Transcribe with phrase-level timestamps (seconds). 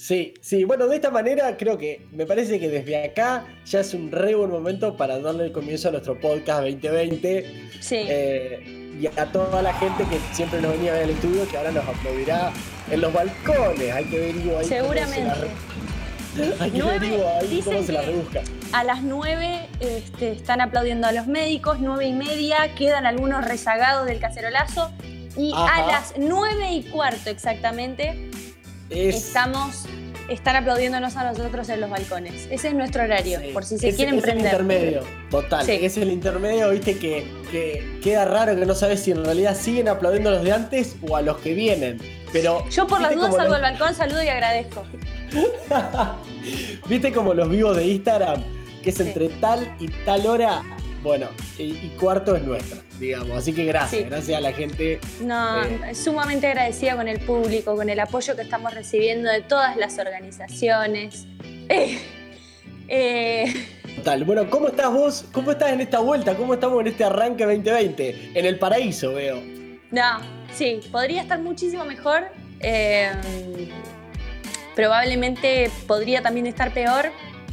[0.00, 3.92] Sí, sí, bueno, de esta manera creo que me parece que desde acá ya es
[3.92, 7.70] un re buen momento para darle el comienzo a nuestro podcast 2020.
[7.80, 7.96] Sí.
[8.08, 11.58] Eh, y a toda la gente que siempre nos venía a ver al estudio, que
[11.58, 12.50] ahora nos aplaudirá
[12.90, 13.92] en los balcones.
[13.92, 14.64] Hay que ver ahí.
[14.64, 15.48] Seguramente.
[16.60, 17.02] Hay que ver
[17.38, 18.40] ahí cómo se la rebusca.
[18.72, 24.06] A las 9 este, están aplaudiendo a los médicos, 9 y media, quedan algunos rezagados
[24.06, 24.90] del cacerolazo.
[25.36, 28.29] Y a las 9 y cuarto exactamente
[28.90, 29.84] estamos,
[30.28, 32.48] están aplaudiéndonos a nosotros en los balcones.
[32.50, 34.46] Ese es nuestro horario, por si se quieren prender.
[34.46, 35.68] Es el intermedio, total.
[35.68, 39.88] Es el intermedio, viste, que, que, queda raro que no sabes si en realidad siguen
[39.88, 41.98] aplaudiendo a los de antes o a los que vienen.
[42.32, 44.84] Pero, Yo por las dudas salgo al balcón, saludo y agradezco.
[46.88, 48.42] ¿Viste como los vivos de Instagram?
[48.82, 50.62] Que es entre tal y tal hora.
[51.02, 53.38] Bueno, y, cuarto es nuestro, digamos.
[53.38, 55.00] Así que gracias, gracias a la gente.
[55.22, 59.76] No, eh, sumamente agradecida con el público, con el apoyo que estamos recibiendo de todas
[59.76, 61.26] las organizaciones.
[61.72, 62.00] Eh,
[62.88, 63.66] eh.
[63.94, 64.24] Total.
[64.24, 65.24] Bueno, ¿cómo estás vos?
[65.30, 66.34] ¿Cómo estás en esta vuelta?
[66.34, 68.32] ¿Cómo estamos en este arranque 2020?
[68.34, 69.40] En el paraíso, veo.
[69.92, 70.18] No,
[70.52, 72.24] sí, podría estar muchísimo mejor.
[74.74, 77.12] probablemente podría también estar peor.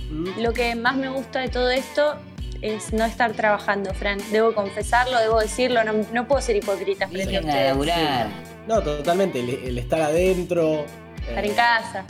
[0.09, 0.42] Mm.
[0.42, 2.17] Lo que más me gusta de todo esto
[2.61, 4.19] es no estar trabajando, Fran.
[4.31, 8.27] Debo confesarlo, debo decirlo, no, puedo ser hipócrita frente a ustedes.
[8.67, 10.86] No, totalmente, el, estar adentro.
[11.27, 12.05] Estar en casa.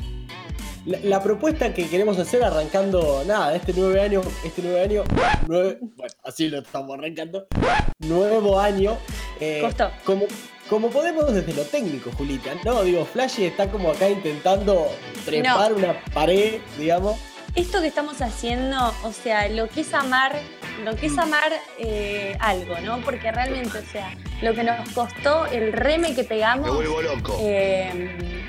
[0.85, 5.03] La, propuesta que queremos hacer arrancando, nada, este nueve año, este nueve año,
[5.45, 5.75] bueno,
[6.23, 7.47] así lo estamos arrancando,
[7.99, 8.97] nuevo año.
[9.41, 9.91] Eh, Costó.
[10.05, 10.25] Como,
[10.69, 12.83] como podemos desde lo técnico, Julita, ¿no?
[12.83, 14.87] Digo, Flash está como acá intentando
[15.25, 17.17] trepar una pared, digamos
[17.57, 20.35] esto que estamos haciendo, o sea, lo que es amar,
[20.85, 21.19] lo que es mm.
[21.19, 22.99] amar eh, algo, ¿no?
[22.99, 24.13] Porque realmente, o sea,
[24.43, 26.67] lo que nos costó el reme que pegamos.
[26.67, 27.37] Me vuelvo loco.
[27.41, 28.43] Eh,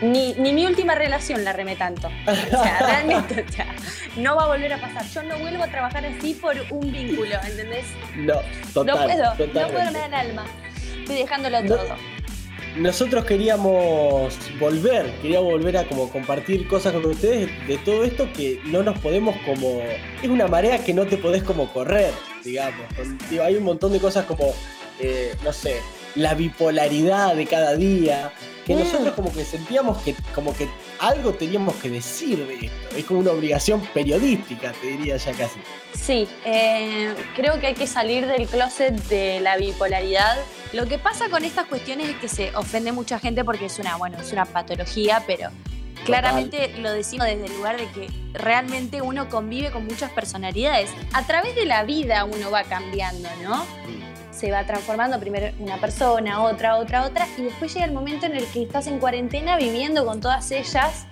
[0.00, 2.08] ni, mi última relación la remé tanto.
[2.26, 3.66] O sea, realmente, o sea,
[4.16, 5.06] no va a volver a pasar.
[5.06, 7.84] Yo no vuelvo a trabajar así por un vínculo, ¿entendés?
[8.16, 8.36] No,
[8.72, 10.46] total, No puedo, no puedo me el alma.
[11.02, 12.19] Estoy dejándolo todo
[12.76, 18.60] nosotros queríamos volver, queríamos volver a como compartir cosas con ustedes de todo esto que
[18.66, 19.80] no nos podemos como...
[20.22, 22.12] Es una marea que no te podés como correr,
[22.44, 22.86] digamos.
[23.42, 24.54] hay un montón de cosas como,
[25.00, 25.76] eh, no sé,
[26.14, 28.32] la bipolaridad de cada día,
[28.76, 30.68] que nosotros como que sentíamos que como que
[31.00, 32.96] algo teníamos que decir de esto.
[32.96, 35.60] Es como una obligación periodística, te diría ya casi.
[35.94, 40.36] Sí, eh, creo que hay que salir del closet de la bipolaridad.
[40.72, 43.96] Lo que pasa con estas cuestiones es que se ofende mucha gente porque es una,
[43.96, 45.50] bueno, es una patología, pero
[46.04, 50.90] claramente lo decimos desde el lugar de que realmente uno convive con muchas personalidades.
[51.12, 53.64] A través de la vida uno va cambiando, ¿no?
[53.64, 53.99] Mm
[54.40, 58.36] se va transformando primero una persona, otra, otra, otra, y después llega el momento en
[58.36, 61.06] el que estás en cuarentena viviendo con todas ellas.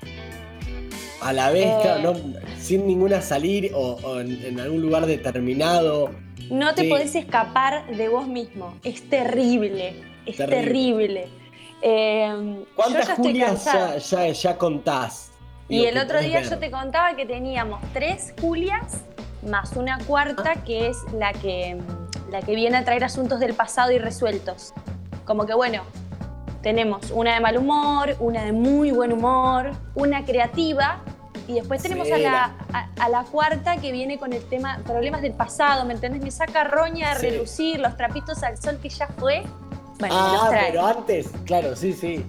[1.20, 2.14] A la vez, eh,
[2.58, 6.10] sin ninguna salir o, en, algún lugar determinado.
[6.50, 8.74] No te podés escapar de vos mismo.
[8.82, 11.28] Es terrible, es terrible.
[11.82, 13.68] Eh, ¿Cuántas Julias
[14.08, 15.32] ya, ya, contás?
[15.68, 19.04] Y el otro día yo te contaba que teníamos tres Julias
[19.46, 20.64] más una cuarta ah.
[20.64, 21.76] que es la que
[22.30, 24.72] la que viene a traer asuntos del pasado y resueltos.
[25.24, 25.82] Como que bueno,
[26.62, 31.00] tenemos una de mal humor, una de muy buen humor, una creativa
[31.46, 35.94] y después tenemos a, la, cuarta que viene con el tema problemas del pasado, ¿me
[35.94, 36.22] entendés?
[36.22, 39.44] Me saca roña a relucir, los trapitos al sol que ya fue.
[39.98, 42.24] Bueno, ah, pero antes, claro, sí, sí.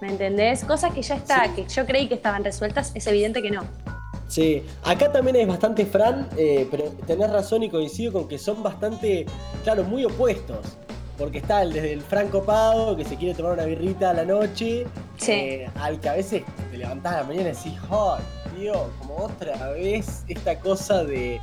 [0.00, 0.64] ¿Me entendés?
[0.64, 3.64] Cosas que ya está, que yo creí que estaban resueltas, es evidente que no.
[4.30, 8.62] Sí, acá también es bastante Fran, eh, pero tenés razón y coincido con que son
[8.62, 9.26] bastante,
[9.64, 10.58] claro, muy opuestos.
[11.18, 14.24] Porque está el desde el Franco copado, que se quiere tomar una birrita a la
[14.24, 14.86] noche,
[15.26, 18.16] eh, al que a veces te levantás a la mañana y decís, ¡oh,
[18.56, 18.88] tío!
[19.00, 21.40] Como otra vez esta cosa de.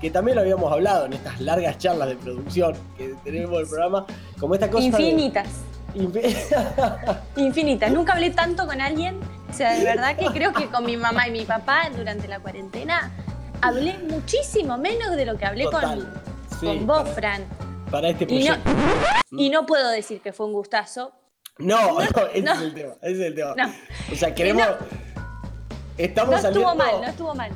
[0.00, 4.04] que también lo habíamos hablado en estas largas charlas de producción que tenemos el programa,
[4.38, 4.84] como esta cosa.
[4.84, 5.48] Infinitas.
[7.36, 7.90] Infinitas.
[7.90, 9.18] Nunca hablé tanto con alguien
[9.50, 12.40] o sea, de verdad que creo que con mi mamá y mi papá durante la
[12.40, 13.12] cuarentena
[13.60, 16.08] hablé muchísimo menos de lo que hablé con,
[16.60, 17.44] con vos, Fran.
[17.90, 18.70] Para este proyecto.
[19.30, 21.12] Y no, puedo decir que fue un gustazo.
[21.58, 22.00] No, no,
[22.34, 22.92] ese es el tema.
[23.02, 23.74] Ese es el tema.
[24.12, 24.66] O sea, queremos.
[25.96, 27.50] Estamos no estuvo mal, no estuvo mal.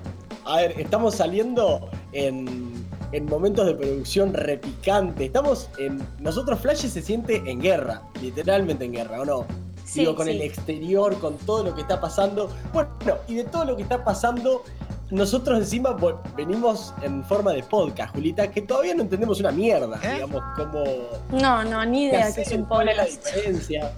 [0.46, 5.26] A ver, estamos saliendo en, en momentos de producción repicante.
[5.26, 6.00] Estamos en.
[6.18, 9.46] Nosotros, Flash se siente en guerra, literalmente en guerra, ¿o no?
[9.94, 12.50] Digo, con el exterior, con todo lo que está pasando.
[12.72, 12.90] Bueno,
[13.28, 14.62] y de todo lo que está pasando,
[15.10, 15.96] nosotros encima
[16.36, 20.14] venimos en forma de podcast, Julita, que todavía no entendemos una mierda, ¿Eh?
[20.14, 20.84] digamos, como...
[21.32, 22.96] No, no, ni idea que es un podcast.
[22.96, 23.92] la diferencia?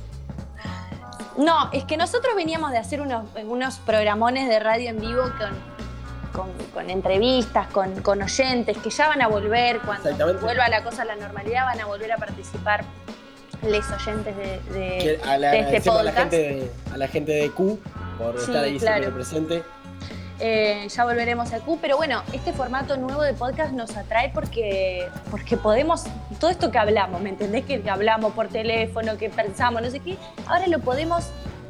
[1.37, 5.23] No, es que nosotros veníamos de hacer unos, unos programones de radio en vivo
[6.33, 11.03] con, con, entrevistas, con, con, oyentes, que ya van a volver, cuando vuelva la cosa
[11.03, 12.85] a la normalidad, van a volver a participar
[13.63, 15.29] les oyentes de, este podcast.
[15.29, 17.79] A la, gente de, a la gente de Q
[18.19, 19.63] por estar ahí siempre presente.
[20.45, 25.09] Eh, ya volveremos a Q, pero bueno, este formato nuevo de podcast nos atrae porque,
[25.31, 26.05] porque podemos,
[26.41, 27.65] todo esto que hablamos, ¿me entendés?
[27.65, 30.17] Que hablamos por teléfono, que pensamos, no sé qué,
[30.49, 31.29] ahora lo podemos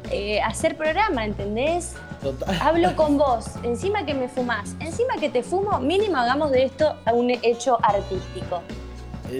[0.09, 1.93] eh, hacer programa, ¿entendés?
[2.23, 2.57] Total.
[2.61, 6.95] Hablo con vos, encima que me fumás, encima que te fumo, mínimo hagamos de esto
[7.13, 8.63] un hecho artístico.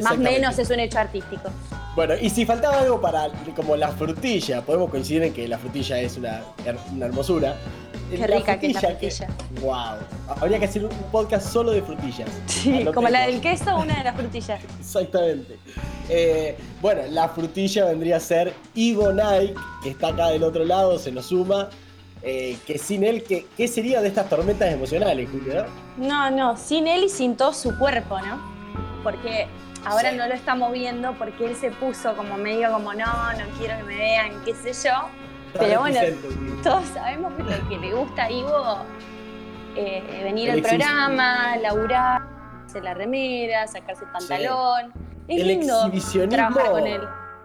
[0.03, 1.49] Más o menos es un hecho artístico.
[1.95, 5.99] Bueno, y si faltaba algo para como la frutilla, podemos coincidir en que la frutilla
[5.99, 6.41] es una,
[6.91, 7.55] una hermosura.
[8.09, 9.27] Qué rica que es la frutilla.
[9.61, 10.35] wow.
[10.41, 12.29] Habría que hacer un podcast solo de frutillas.
[12.47, 14.61] Sí, como la del queso, una de las frutillas.
[14.79, 15.57] Exactamente.
[16.09, 19.53] Eh, bueno, la frutilla vendría a ser Ivo Nike,
[19.83, 21.69] que está acá del otro lado, se nos suma.
[22.23, 25.65] Eh, que sin él, ¿qué, ¿qué sería de estas tormentas emocionales, Julio?
[25.97, 28.39] No, no, sin él y sin todo su cuerpo, ¿no?
[29.03, 29.47] Porque
[29.85, 33.77] ahora no lo estamos viendo porque él se puso como medio como, no, no quiero
[33.77, 35.09] que me vean, qué sé yo.
[35.57, 35.99] Pero bueno,
[36.63, 37.33] todos sabemos
[37.69, 38.77] que, le gusta a Ivo
[39.75, 42.21] eh, venir al programa, laburar,
[42.65, 44.93] hacer la remera, sacarse el pantalón.
[45.27, 45.91] Es el lindo
[46.29, 47.01] trabajar con él.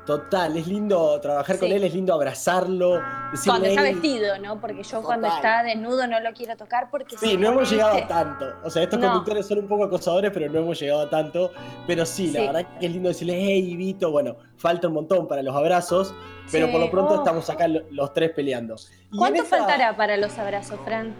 [0.09, 2.99] Total, es lindo trabajar con él, es lindo abrazarlo.
[3.45, 4.59] Cuando está vestido, ¿no?
[4.59, 7.19] Porque yo cuando está desnudo no lo quiero tocar porque...
[7.19, 8.47] Sí, no hemos llegado a tanto.
[8.65, 11.53] O sea, estos conductores son un poco acosadores, pero no hemos llegado a tanto.
[11.87, 15.43] Pero sí, la verdad que es lindo decirle, hey, Vito, bueno, falta un montón para
[15.43, 16.15] los abrazos,
[16.51, 17.19] pero por lo pronto oh.
[17.19, 18.77] estamos acá los tres peleando.
[19.15, 21.13] ¿Cuánto faltará para los abrazos, Fran?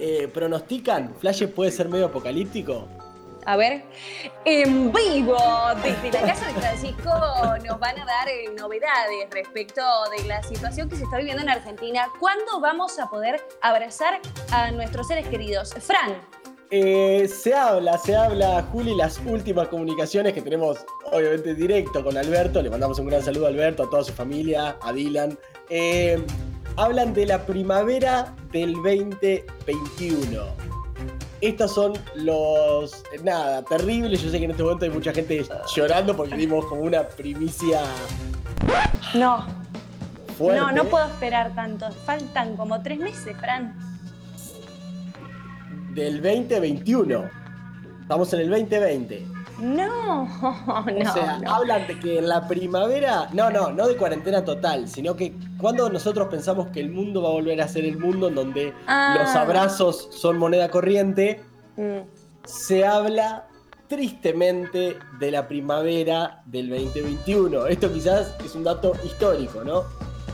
[0.00, 1.14] Eh, ¿Pronostican?
[1.20, 2.88] ¿Flash puede ser medio apocalíptico?
[3.46, 3.84] A ver,
[4.44, 5.38] en vivo
[5.80, 7.10] desde la Casa de Francisco
[7.64, 11.48] nos van a dar eh, novedades respecto de la situación que se está viviendo en
[11.48, 12.08] Argentina.
[12.18, 14.20] ¿Cuándo vamos a poder abrazar
[14.50, 15.72] a nuestros seres queridos?
[15.78, 16.20] Fran.
[16.72, 22.60] Eh, se habla, se habla, Juli, las últimas comunicaciones que tenemos, obviamente, directo con Alberto.
[22.60, 25.38] Le mandamos un gran saludo a Alberto, a toda su familia, a Dylan.
[25.70, 26.20] Eh,
[26.76, 30.75] hablan de la primavera del 2021
[31.48, 33.02] estos son los.
[33.22, 34.22] Nada, terribles.
[34.22, 35.44] Yo sé que en este momento hay mucha gente
[35.74, 37.82] llorando porque dimos como una primicia.
[39.14, 39.46] No.
[40.38, 41.90] No, no puedo esperar tanto.
[42.04, 43.74] Faltan como tres meses, Fran.
[45.94, 47.30] Del 2021.
[48.02, 49.35] Estamos en el 2020.
[49.58, 50.80] No, no.
[50.80, 55.16] O sea, hablan de que en la primavera, no, no, no de cuarentena total, sino
[55.16, 58.34] que cuando nosotros pensamos que el mundo va a volver a ser el mundo en
[58.34, 59.16] donde ah.
[59.18, 61.42] los abrazos son moneda corriente,
[61.76, 62.00] mm.
[62.44, 63.48] se habla
[63.88, 67.66] tristemente de la primavera del 2021.
[67.66, 69.84] Esto quizás es un dato histórico, ¿no?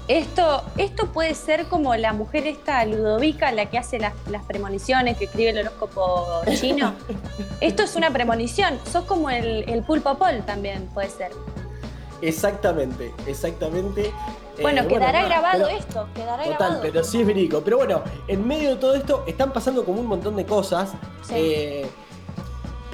[0.09, 4.15] Esto, esto puede ser como la mujer esta Ludovica, la que hace las,
[4.47, 6.95] premoniciones, que escribe el horóscopo chino.
[7.61, 8.79] esto es una premonición.
[8.91, 11.31] Sos como el, el pulpo pol también, puede ser.
[12.23, 14.13] Exactamente, exactamente.
[14.61, 17.63] Bueno, eh, quedará grabado esto, quedará total, pero sí es verídico.
[17.65, 20.93] Pero bueno, en medio de todo esto están pasando como un montón de cosas.
[21.31, 21.89] Eh,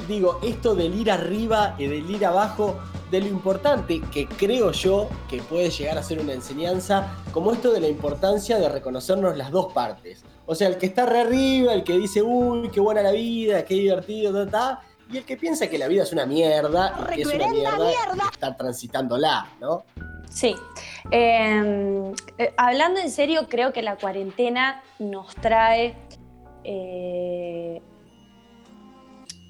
[0.08, 2.78] digo, esto del ir arriba y del ir abajo
[3.10, 7.72] de lo importante que creo yo que puede llegar a ser una enseñanza, como esto
[7.72, 10.24] de la importancia de reconocernos las dos partes.
[10.46, 13.64] O sea, el que está re arriba, el que dice, uy, qué buena la vida,
[13.64, 17.16] qué divertido, ta, ta, y el que piensa que la vida es una mierda, y
[17.16, 18.28] que es una mierda, mierda.
[18.30, 19.84] está transitándola, ¿no?
[20.28, 20.54] Sí.
[21.10, 25.96] Em, eh, hablando en serio, creo que la cuarentena nos trae
[26.64, 27.80] eh,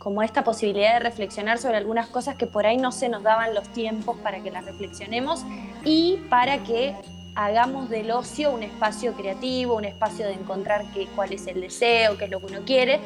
[0.09, 3.55] como esta posibilidad de reflexionar sobre algunas cosas que por ahí no se nos daban
[3.55, 5.45] los tiempos para que las reflexionemos
[5.85, 6.95] y para que
[7.35, 12.17] hagamos del ocio un espacio creativo, un espacio de encontrar qué, cuál es el deseo,
[12.17, 13.01] qué es lo que uno quiere.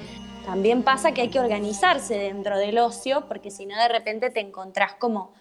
[0.46, 4.38] También pasa que hay que organizarse dentro del ocio, porque si no de repente te
[4.38, 5.34] encontrás como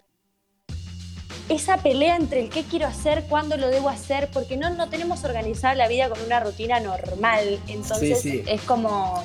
[1.48, 5.22] esa pelea entre el qué quiero hacer, cuándo lo debo hacer, porque no, no tenemos
[5.22, 7.60] organizada la vida con una rutina normal.
[7.68, 9.22] Entonces es como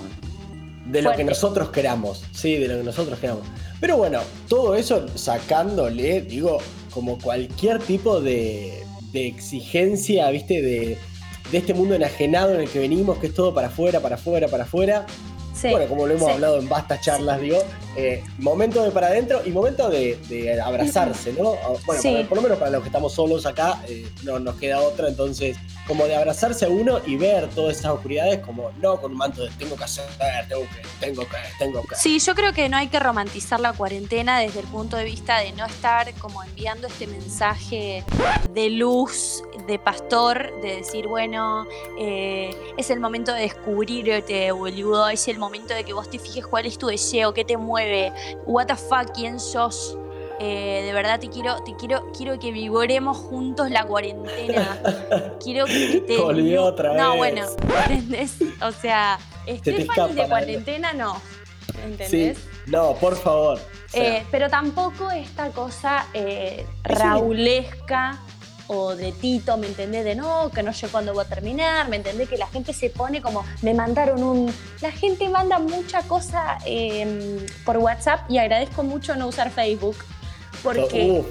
[0.89, 3.43] de lo que nosotros queramos, sí, de lo que nosotros queramos.
[3.79, 6.59] Pero bueno, todo eso sacándole, digo,
[6.91, 10.61] como cualquier tipo de, exigencia, ¿viste?
[10.61, 10.97] De,
[11.51, 14.63] este mundo enajenado en el que venimos, que es todo para afuera, para afuera, para
[14.63, 15.05] afuera.
[15.55, 17.57] Sí, bueno, como lo hemos hablado en vastas charlas, digo,
[17.97, 21.55] eh, momento de para adentro y momento de, abrazarse, ¿no?
[21.85, 25.07] Bueno, por, lo menos para los que estamos solos acá, eh, no nos queda otra,
[25.07, 29.17] entonces como de abrazarse a uno y ver todas esas oscuridades como no con un
[29.17, 30.05] manto de tengo que hacer,
[30.47, 31.95] tengo que, tengo que, tengo que.
[31.95, 35.39] Sí, yo creo que no hay que romantizar la cuarentena desde el punto de vista
[35.39, 38.03] de no estar como enviando este mensaje
[38.53, 41.65] de luz, de pastor, de decir, bueno,
[41.99, 46.45] eh, es el momento de descubrirte, boludo, es el momento de que vos te fijes
[46.45, 47.86] cuál es tu deseo, qué te mueve,
[48.45, 49.97] what the fuck, quién sos.
[50.39, 54.79] Eh, de verdad te quiero, te quiero, quiero que vivoremos juntos la cuarentena.
[55.43, 56.57] quiero que te.
[56.59, 57.41] otra no, bueno,
[57.89, 58.37] ¿entendés?
[58.61, 59.17] O sea,
[59.47, 61.19] Stephanie de cuarentena no.
[61.83, 62.37] ¿Entendés?
[62.67, 63.59] No, por favor.
[63.93, 68.19] Eh, pero tampoco esta cosa eh, raulesca
[68.67, 70.03] o de Tito, ¿me entendés?
[70.03, 72.29] De no, que no sé cuándo voy a terminar, ¿me entendés?
[72.29, 74.53] Que la gente se pone como, me mandaron un...
[74.81, 79.97] La gente manda mucha cosa em, por WhatsApp y agradezco mucho no usar Facebook
[80.63, 81.23] porque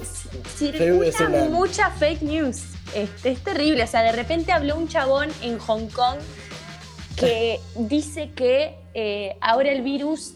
[0.55, 2.63] circula mucha fake news.
[2.95, 3.83] Este, es terrible.
[3.83, 6.19] O sea, de repente habló un chabón en Hong Kong
[7.15, 10.33] que dice que eh, ahora el virus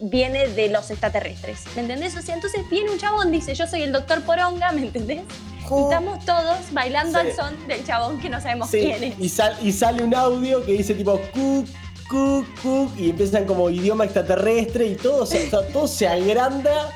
[0.00, 1.64] viene de los extraterrestres.
[1.74, 2.16] ¿Me entendés?
[2.16, 5.22] O sea, entonces viene un chabón, dice, yo soy el doctor Poronga, ¿me entendés?
[5.60, 9.18] Y estamos todos bailando al son del chabón que no sabemos quién es.
[9.18, 11.66] Y, y, sale un audio que dice tipo, cook,
[12.08, 15.26] cook, cook, y empiezan como idioma extraterrestre y todo,
[15.72, 16.92] todo se agranda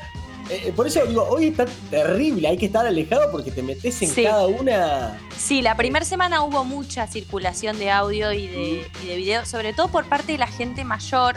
[0.50, 4.02] eh, eh, por eso digo, hoy está terrible, hay que estar alejado porque te metes
[4.02, 5.16] en cada una.
[5.38, 9.73] Sí, la primera semana hubo mucha circulación de audio y de, y de video, sobre
[9.73, 11.37] todo por parte de la gente mayor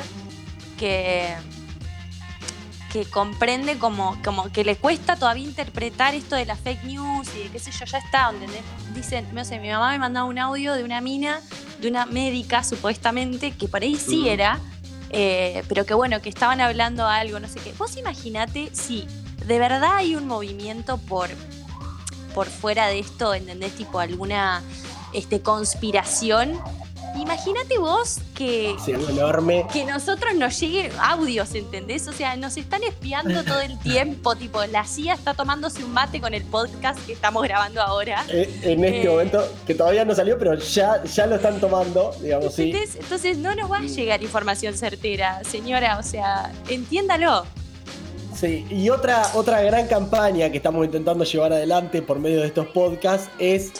[0.77, 1.35] que,
[2.91, 7.43] que comprende como, como que le cuesta todavía interpretar esto de la fake news y
[7.43, 8.47] de qué sé yo, ya está, donde
[8.93, 11.41] dicen, no sé, mi mamá me mandaba un audio de una mina,
[11.79, 14.59] de una médica supuestamente, que por ahí sí era
[15.15, 17.71] eh, pero que bueno, que estaban hablando algo, no sé qué.
[17.77, 19.07] Vos imaginate si
[19.45, 21.29] de verdad hay un movimiento por,
[22.33, 23.75] por fuera de esto, ¿entendés?
[23.75, 24.63] Tipo alguna
[25.13, 26.59] este, conspiración
[27.15, 29.65] Imagínate vos que, enorme.
[29.71, 32.07] que nosotros nos lleguen audios, ¿entendés?
[32.07, 36.19] O sea, nos están espiando todo el tiempo, tipo, la CIA está tomándose un mate
[36.19, 38.25] con el podcast que estamos grabando ahora.
[38.29, 42.11] Eh, en este eh, momento, que todavía no salió, pero ya, ya lo están tomando,
[42.21, 42.73] digamos, sí.
[42.99, 47.45] Entonces no nos va a llegar información certera, señora, o sea, entiéndalo.
[48.35, 52.67] Sí, y otra, otra gran campaña que estamos intentando llevar adelante por medio de estos
[52.67, 53.71] podcasts es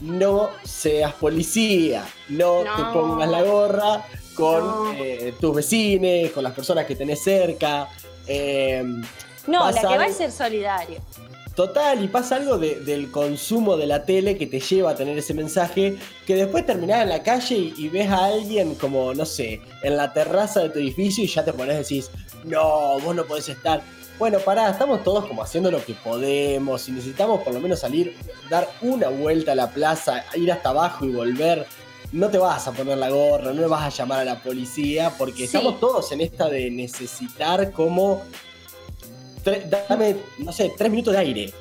[0.00, 6.86] no seas policía, no, te pongas la gorra con eh, tus vecinos, con las personas
[6.86, 7.88] que tenés cerca.
[8.26, 9.02] Em,
[9.46, 11.00] no, la que va a ser solidario.
[11.54, 15.34] Total, y pasa algo del consumo de la tele que te lleva a tener ese
[15.34, 19.98] mensaje, que después terminás en la calle y, ves a alguien como, no sé, en
[19.98, 22.10] la terraza de tu edificio y ya te pones y decís,
[22.44, 23.82] no, vos no podés estar.
[24.18, 28.16] Bueno, pará, estamos todos como haciendo lo que podemos y necesitamos por lo menos salir,
[28.48, 31.66] dar una vuelta a la plaza, ir hasta abajo y volver.
[32.12, 35.12] No te vas a poner la gorra, no le vas a llamar a la policía,
[35.16, 38.22] porque estamos todos en esta de necesitar como...
[39.88, 41.52] Dame, no sé, tres minutos de aire.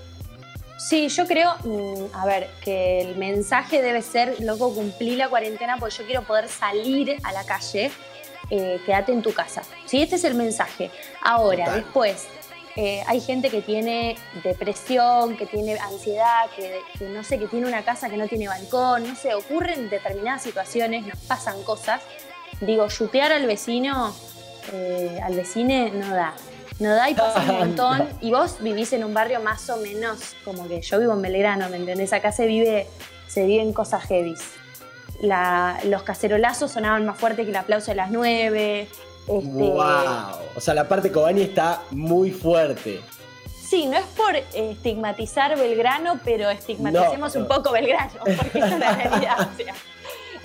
[0.78, 5.78] Sí, yo creo, mm, a ver, que el mensaje debe ser, loco, cumplí la cuarentena
[5.80, 7.92] porque yo quiero poder salir a la calle,
[8.50, 9.64] eh, quédate en tu casa.
[9.86, 10.92] Sí, este es el mensaje.
[11.22, 12.28] Ahora, después,
[12.76, 17.84] eh, hay gente que tiene depresión, que tiene ansiedad, que, no sé, que tiene una
[17.84, 22.02] casa que no tiene balcón, no sé, ocurren determinadas situaciones, nos pasan cosas.
[22.62, 24.16] Digo, chutear al vecino,
[24.72, 26.34] eh, al vecino no da.
[26.80, 28.10] No da y pasa un montón.
[28.22, 31.70] Y vos vivís en un barrio más o menos como que yo vivo en Belgrano,
[31.70, 32.14] ¿me entendés?
[32.14, 32.88] Acá se vive,
[33.28, 34.36] se viven cosas heavy.
[35.84, 38.88] los cacerolazos sonaban más fuerte que el aplauso de las nueve.
[39.28, 39.42] ¡Wow!
[39.42, 43.02] Este, o sea, la parte Cobani está muy fuerte.
[43.72, 49.50] Sí, no es por estigmatizar Belgrano, pero estigmaticemos un poco Belgrano, porque es una realidad.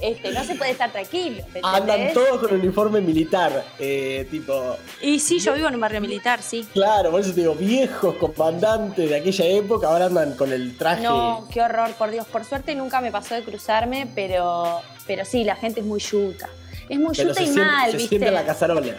[0.00, 1.42] este, no se puede estar tranquilo.
[1.62, 4.76] Andan todos con uniforme militar, eh, tipo.
[5.00, 6.68] Y sí, yo vivo en un barrio militar, sí.
[6.72, 11.02] Claro, por eso te digo, viejos comandantes de aquella época ahora andan con el traje.
[11.02, 12.26] No, qué horror, por Dios.
[12.26, 16.48] Por suerte nunca me pasó de cruzarme, pero, pero sí, la gente es muy yuta.
[16.88, 18.00] Es muy yuta y mal, ¿viste?
[18.00, 18.96] Se siente la cacerola.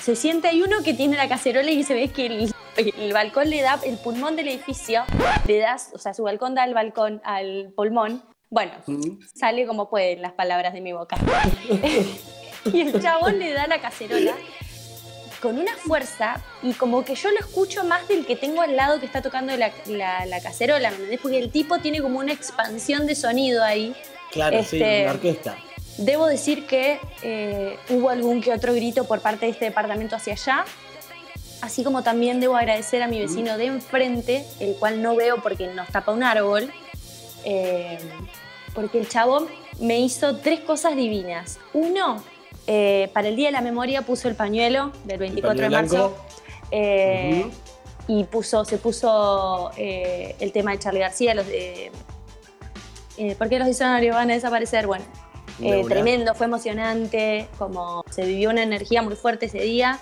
[0.00, 3.60] Se siente, hay uno que tiene la cacerola y se ve que el, balcón le
[3.60, 5.04] da, el pulmón del edificio,
[5.46, 8.22] le das, o sea, su balcón da al balcón, al pulmón.
[8.48, 8.72] Bueno,
[9.34, 11.16] sale como pueden las palabras de mi boca.
[12.72, 14.34] y el chabón le da la cacerola
[15.40, 19.00] con una fuerza y como que yo lo escucho más del que tengo al lado
[19.00, 21.20] que está tocando la, la, cacerola, ¿me entendés?
[21.20, 23.94] Porque el tipo tiene como una expansión de sonido ahí.
[24.30, 25.58] Claro, sí, una este, orquesta.
[25.98, 30.32] Debo decir que eh, hubo algún que otro grito por parte de este departamento hacia
[30.32, 30.64] allá,
[31.60, 35.66] así como también debo agradecer a mi vecino de enfrente, el cual no veo porque
[35.68, 36.72] nos tapa un árbol,
[37.44, 37.98] eh,
[38.74, 39.46] porque el chabón
[39.78, 41.58] me hizo tres cosas divinas.
[41.74, 42.22] Uno,
[42.66, 46.16] eh, para el Día de la Memoria puso el pañuelo del 24 de marzo.
[48.08, 51.46] Y puso, se puso el tema de Charlie García, los.
[53.38, 54.86] ¿Por qué los diccionarios van a desaparecer?
[54.86, 55.04] Bueno,
[55.60, 59.98] eh, tremendo, fue emocionante, como se vivió una energía muy fuerte ese día.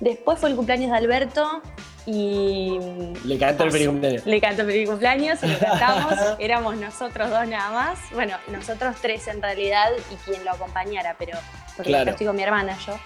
[0.00, 1.62] Después fue el cumpleaños de Alberto
[2.06, 2.78] y...
[3.24, 4.26] Le cantó el feliz cumpleaños.
[4.26, 6.14] Le cantó el feliz cumpleaños y lo cantamos.
[6.38, 7.98] Éramos nosotros dos nada más.
[8.12, 11.38] Bueno, nosotros tres en realidad y quien lo acompañara, pero
[11.76, 12.10] porque claro.
[12.10, 12.98] estoy con mi hermana yo.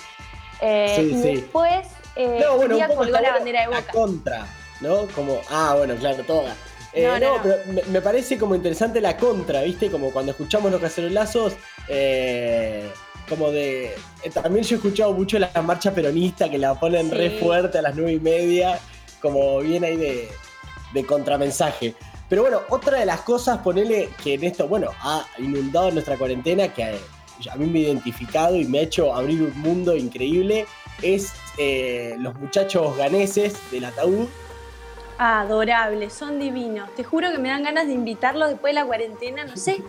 [0.61, 3.93] Eh, y después eh, no, bueno, día colgó la bandera de Boca.
[3.93, 4.47] contra,
[4.81, 5.07] ¿no?
[5.15, 6.55] Como, ah, bueno, claro, toda.
[6.93, 7.57] Eh, no, pero
[7.89, 9.91] me, parece como interesante la contra, ¿viste?
[9.91, 11.55] Como cuando escuchamos los cacerolazos,
[11.89, 12.91] eh,
[13.29, 13.95] como de.
[14.23, 17.83] Eh, también yo he escuchado mucho la marcha peronista que la ponen re fuerte a
[17.83, 18.79] las nueve y media,
[19.21, 20.29] como bien ahí de,
[20.93, 21.95] de contramensaje.
[22.29, 26.69] Pero bueno, otra de las cosas, ponele que en esto, bueno, ha inundado nuestra cuarentena,
[26.69, 30.67] que a mí me ha identificado y me ha hecho abrir un mundo increíble,
[31.03, 31.33] es
[32.19, 34.29] los muchachos ganeses del ataúd
[35.19, 36.95] Adorables, son divinos.
[36.95, 39.83] Te juro que me dan ganas de invitarlos después de la cuarentena, no sé.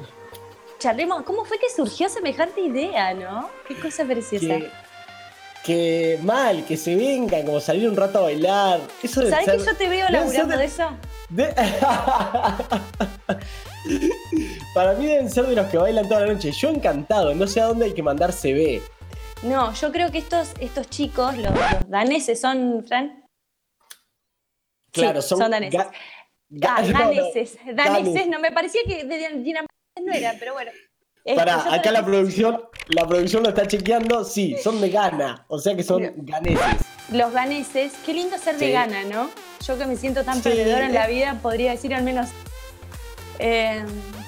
[0.80, 3.50] Charlemos, ¿cómo fue que surgió semejante idea, no?
[3.68, 4.60] Qué cosa preciosa.
[5.63, 8.82] Que, mal, que se vengan, como salir un rato a bailar.
[9.01, 10.89] Eso ¿Sabes que yo te veo laburando de, eso?
[14.75, 16.51] Para mí deben ser de los que bailan toda la noche.
[16.51, 18.82] Yo encantado, no sé a dónde hay que mandar CB.
[19.44, 23.23] No, yo creo que estos, estos chicos, los, los daneses, son, Fran,
[24.94, 25.82] Claro, son, daneses.
[25.82, 25.92] ah,
[26.82, 27.58] daneses.
[27.74, 30.72] daneses, no me parecía que de Dinamarca no eran, pero bueno.
[31.36, 35.74] Para, acá la producción, la producción lo está chequeando, sí, son de Ghana, o sea
[35.74, 36.86] que son ganeses.
[37.12, 39.30] Los ganeses, qué lindo ser de Ghana, ¿no?
[39.66, 42.30] Yo que me siento tan perdedora en la vida, podría decir al menos,
[43.40, 43.84] eh,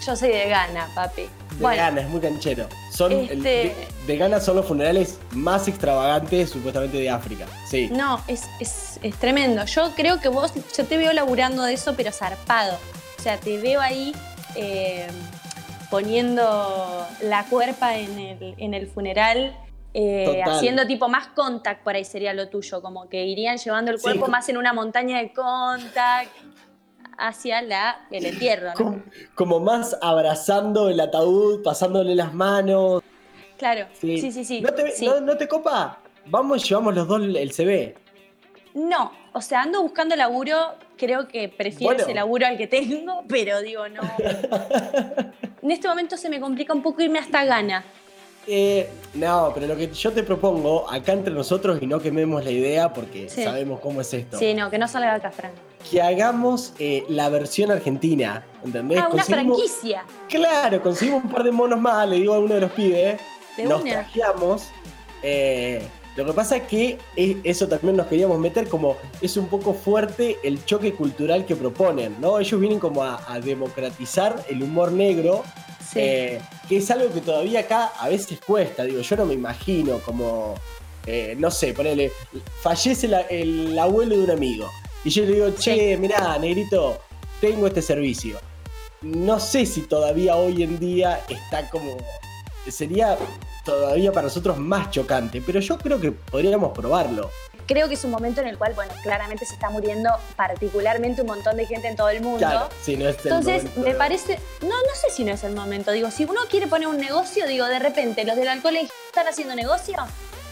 [0.05, 1.27] yo soy de Ghana, papi.
[1.59, 2.67] De Ghana, es muy canchero.
[2.91, 3.75] Son este...
[4.05, 7.45] de, Ghana son los funerales más extravagantes supuestamente de África.
[7.69, 7.89] Sí.
[7.91, 9.65] No, es, tremendo.
[9.65, 12.77] Yo creo que vos, yo te veo laburando de eso, pero zarpado.
[13.17, 14.13] O sea, te veo ahí
[14.55, 15.07] eh,
[15.89, 19.55] poniendo la cuerpa en el, en el funeral.
[19.97, 24.01] Eh, haciendo tipo más contact por ahí sería lo tuyo, como que irían llevando el
[24.01, 26.29] cuerpo más en una montaña de contact
[27.17, 28.73] hacia la, el entierro.
[29.35, 33.03] Como, más abrazando el ataúd, pasándole las manos.
[33.57, 34.61] Claro, sí, sí, sí.
[34.61, 35.99] ¿No te, copa?
[36.25, 37.95] Vamos y llevamos los dos el CB.
[38.75, 43.61] No, o sea, ando buscando laburo, creo que prefiero ese laburo al que tengo, pero
[43.61, 44.01] digo, no.
[45.61, 47.85] en este momento se me complica un poco irme hasta gana.
[48.47, 52.51] Eh, no, pero lo que yo te propongo, acá entre nosotros, y no quememos la
[52.51, 54.37] idea porque sabemos cómo es esto.
[54.37, 55.51] Sí, no, que no salga acá, Fran.
[55.89, 58.99] Que hagamos eh, la versión argentina, ¿entendés?
[58.99, 60.03] Ah, una franquicia.
[60.29, 63.19] Claro, conseguimos un par de monos más, le digo a uno de los pibes,
[63.63, 64.69] nos trajeamos.
[65.23, 65.81] Eh,
[66.15, 66.97] lo que pasa es que
[67.43, 72.15] eso también nos queríamos meter como es un poco fuerte el choque cultural que proponen,
[72.21, 72.39] ¿no?
[72.39, 75.43] Ellos vienen como a democratizar el humor negro
[75.95, 79.99] eh, que es algo que todavía acá a veces cuesta, digo, yo no me imagino
[79.99, 80.55] como,
[81.05, 82.11] eh, no sé, ponele,
[82.61, 84.69] fallece el abuelo de un amigo.
[85.05, 86.99] Y yo le digo, che, mirá, negrito,
[87.39, 88.39] tengo este servicio.
[89.01, 91.97] No sé si todavía hoy en día está como.
[92.67, 93.17] Sería
[93.65, 97.29] todavía para nosotros más chocante, pero yo creo que podríamos probarlo
[97.65, 101.27] creo que es un momento en el cual, bueno, claramente se está muriendo particularmente un
[101.27, 102.39] montón de gente en todo el mundo.
[102.39, 105.55] Claro, sí, no es el Entonces, me parece, no, no sé si no es el
[105.55, 105.91] momento.
[105.91, 109.55] Digo, si uno quiere poner un negocio, digo, de repente, los del alcohol están haciendo
[109.55, 109.97] negocio,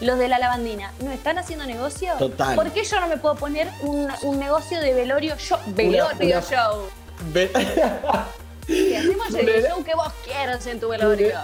[0.00, 2.14] los de la lavandina no están haciendo negocio.
[2.18, 2.56] Total.
[2.56, 5.58] ¿Por qué yo no me puedo poner un, negocio de velorio show?
[5.66, 6.88] Velorio show.
[8.68, 11.38] hacemos el show que vos quieras en tu velorio.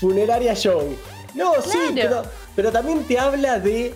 [0.00, 0.96] Funeraria show.
[1.34, 2.22] No, sí, pero,
[2.54, 3.94] pero también te habla de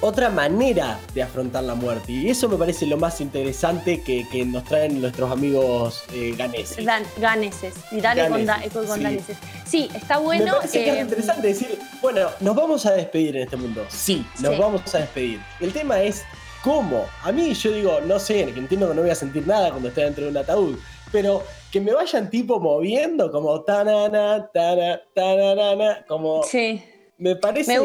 [0.00, 2.12] otra manera de afrontar la muerte.
[2.12, 6.84] Y eso me parece lo más interesante que, nos traen nuestros amigos eh, ganeses.
[7.16, 7.74] ganeses.
[7.90, 9.36] Y dale con, daneses.
[9.66, 10.44] Sí, está bueno.
[10.44, 13.84] Me parece que es interesante decir, bueno, nos vamos a despedir en este mundo.
[13.88, 15.40] Sí, nos vamos a despedir.
[15.60, 16.24] El tema es
[16.62, 17.06] cómo.
[17.22, 20.02] A mí yo digo, no sé, entiendo que no voy a sentir nada cuando esté
[20.02, 20.78] dentro de un ataúd.
[21.10, 26.42] Pero que me vayan tipo moviendo como tanana, tanana, tanana, como...
[26.42, 26.82] Sí.
[27.18, 27.80] Me parece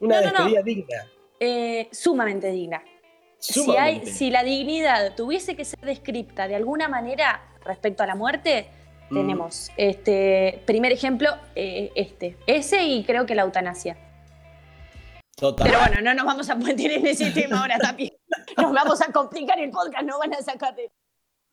[0.00, 1.10] una despedida digna.
[1.40, 2.82] Eh, sumamente digna.
[3.38, 8.14] Si, hay, si la dignidad tuviese que ser descripta de alguna manera respecto a la
[8.14, 8.68] muerte,
[9.10, 9.16] Mm.
[9.16, 12.36] Tenemos este primer ejemplo, eh, este.
[12.46, 13.96] Ese y creo que la eutanasia.
[15.36, 15.66] Total.
[15.66, 18.12] Pero bueno, no nos vamos a meter en ese tema ahora, Tapi.
[18.56, 20.92] Nos vamos a complicar el podcast, no van a sacarte.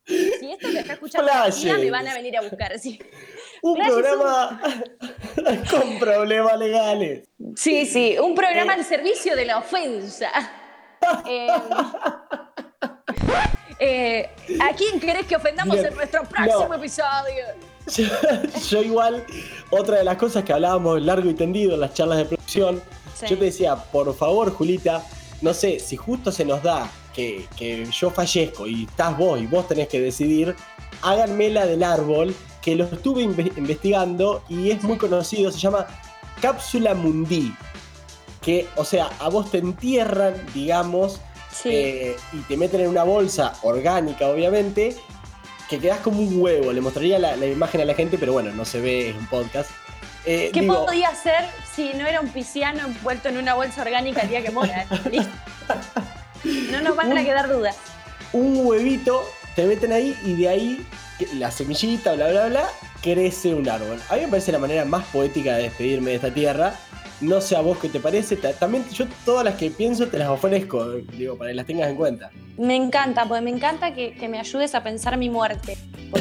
[0.06, 2.78] Si esto lo está escuchando la me van a venir a buscar.
[2.80, 3.00] Sí.
[3.62, 4.62] Un programa
[5.72, 7.28] con problemas legales.
[7.56, 10.32] Sí, sí, un programa al servicio de la ofensa.
[11.28, 11.48] Eh,
[13.80, 14.30] eh,
[14.62, 17.46] ¿A quién querés que ofendamos en nuestro próximo episodio?
[18.70, 19.26] Yo, igual,
[19.72, 22.82] otra de las cosas que hablábamos largo y tendido en las charlas de producción,
[23.28, 25.04] yo te decía, por favor, Julita,
[25.42, 29.68] no sé, si justo se nos da que, yo fallezco y estás vos y vos
[29.68, 30.56] tenés que decidir,
[31.02, 35.88] háganme la del árbol, que lo estuve investigando y es muy conocido, se llama
[36.42, 37.54] Cápsula Mundi.
[38.42, 41.22] Que, o sea, a vos te entierran, digamos,
[41.66, 44.96] eh, y te meten en una bolsa orgánica, obviamente,
[45.70, 46.74] que quedas como un huevo.
[46.74, 49.70] Le mostraría la, imagen a la gente, pero bueno, no se ve, es un podcast.
[50.26, 51.46] Eh, ¿Qué podía hacer
[51.76, 54.86] si no era un pisciano envuelto en una bolsa orgánica el día que muera?
[56.44, 57.76] no nos van a quedar dudas.
[58.34, 59.24] Un huevito
[59.56, 60.86] te meten ahí y de ahí
[61.34, 62.70] la semillita, bla, bla, bla,
[63.02, 64.00] crece un árbol.
[64.10, 66.76] A mí me parece la manera más poética de despedirme de esta tierra.
[67.22, 68.36] No sé a vos qué te parece.
[68.36, 71.96] También yo todas las que pienso te las ofrezco, digo, para que las tengas en
[71.96, 72.32] cuenta.
[72.58, 75.78] Me encanta, porque me encanta que, me ayudes a pensar mi muerte.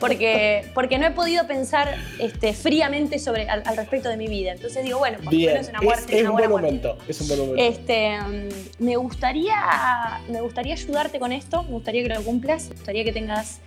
[0.00, 4.52] Porque, porque, no he podido pensar este, fríamente sobre, al, respecto de mi vida.
[4.52, 5.56] Entonces digo, bueno, por Bien.
[5.56, 6.20] es una muerte.
[6.20, 6.98] Es, un buen momento.
[7.06, 7.62] Es un buen momento.
[7.62, 11.62] Este, mm, me, gustaría, me gustaría ayudarte con esto.
[11.64, 12.68] Me gustaría que lo cumplas.
[12.68, 13.60] Me gustaría que tengas.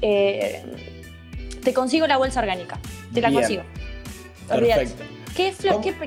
[0.00, 0.62] Eh,
[1.62, 2.78] te consigo la bolsa orgánica.
[3.12, 3.62] Te la consigo.
[4.50, 5.04] Perfecto.
[5.36, 5.54] ¿Qué,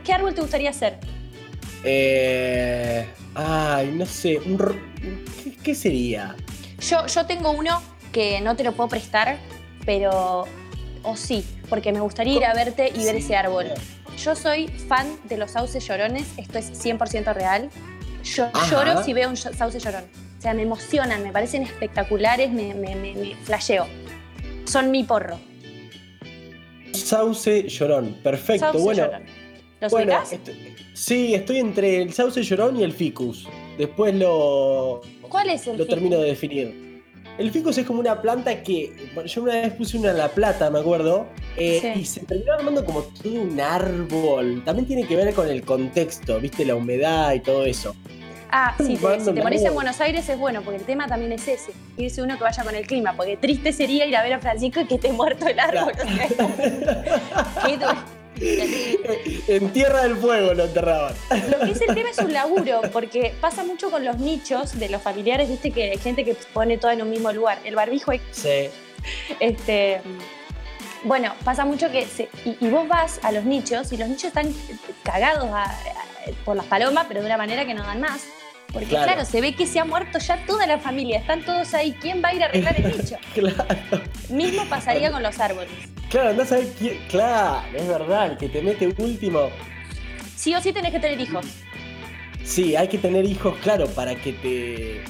[0.03, 0.97] ¿Qué, árbol te gustaría hacer?
[1.83, 4.39] Eh, ay, no sé.
[5.63, 6.35] ¿qué, sería?
[6.79, 9.37] Yo, yo tengo uno que no te lo puedo prestar,
[9.85, 10.45] pero.
[11.05, 13.65] O sí, porque me gustaría ir a verte y ver ese árbol.
[14.17, 17.69] Yo soy fan de los sauces llorones, esto es 100% real.
[18.23, 20.05] Yo lloro si veo un sauce llorón.
[20.37, 23.87] O sea, me emocionan, me parecen espectaculares, me, me, me flasheo.
[24.65, 25.39] Son mi porro.
[26.93, 28.65] Sauce Llorón, perfecto.
[28.65, 29.23] Sauce bueno, llorón.
[29.81, 30.13] ¿Los bueno,
[30.93, 33.47] sí, estoy entre el Sauce Llorón y el Ficus.
[33.77, 35.01] Después lo.
[35.27, 36.83] ¿Cuál es el Lo termino de definir.
[37.37, 38.93] El ficus es como una planta que.
[39.25, 41.25] yo una vez puse una en La Plata, me acuerdo.
[41.57, 44.61] Eh, y se terminó armando como todo un árbol.
[44.63, 46.63] También tiene que ver con el contexto, ¿viste?
[46.63, 47.95] La humedad y todo eso.
[48.55, 51.31] Ah, sí, te, si te morís en Buenos Aires es bueno, porque el tema también
[51.31, 51.71] es ese.
[51.97, 54.79] Irse uno que vaya con el clima, porque triste sería ir a ver a Francisco
[54.81, 55.91] y que esté muerto el árbol.
[59.47, 61.15] en Tierra del Fuego lo enterraban.
[61.49, 64.87] Lo que es el tema es un laburo, porque pasa mucho con los nichos de
[64.87, 67.57] los familiares, viste que hay gente que pone todo en un mismo lugar.
[67.65, 68.69] El barbijo Sí.
[69.39, 69.99] Este.
[71.05, 72.05] Bueno, pasa mucho que.
[72.45, 74.53] y, vos vas a los nichos y los nichos están
[75.01, 75.49] cagados
[76.45, 78.27] por las palomas, pero de una manera que no dan más.
[78.73, 79.23] Porque claro.
[79.23, 81.95] se ve que se ha muerto ya toda la familia, están todos ahí.
[82.01, 83.17] ¿Quién va a ir a arreglar el nicho?
[83.35, 84.03] claro.
[84.29, 85.69] Mismo pasaría con los árboles.
[86.09, 86.97] Claro, no sabes quién.
[87.07, 89.49] Claro, es verdad, que te mete último.
[90.35, 91.45] Sí o sí tenés que tener hijos.
[92.43, 95.03] Sí, hay que tener hijos, claro, para que te.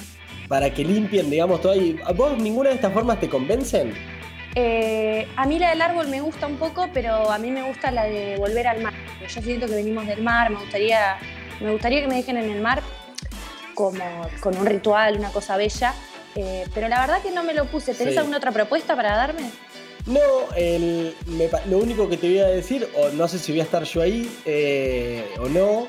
[0.50, 1.98] para que limpien, digamos, todo ahí.
[2.16, 3.94] ¿Vos ninguna de estas formas te convencen?
[4.56, 7.92] Eh, a mí la del árbol me gusta un poco, pero a mí me gusta
[7.92, 8.94] la de volver al mar.
[9.22, 11.18] Yo siento que venimos del mar, me gustaría,
[11.62, 12.84] me gustaría que me dejen en el mar
[13.74, 15.94] como con un ritual, una cosa bella.
[16.36, 17.94] Eh, pero la verdad que no me lo puse.
[17.94, 19.52] ¿Tenés alguna otra propuesta para darme?
[20.06, 20.20] No,
[21.68, 24.02] lo único que te voy a decir, o no sé si voy a estar yo
[24.02, 25.88] ahí eh, o no,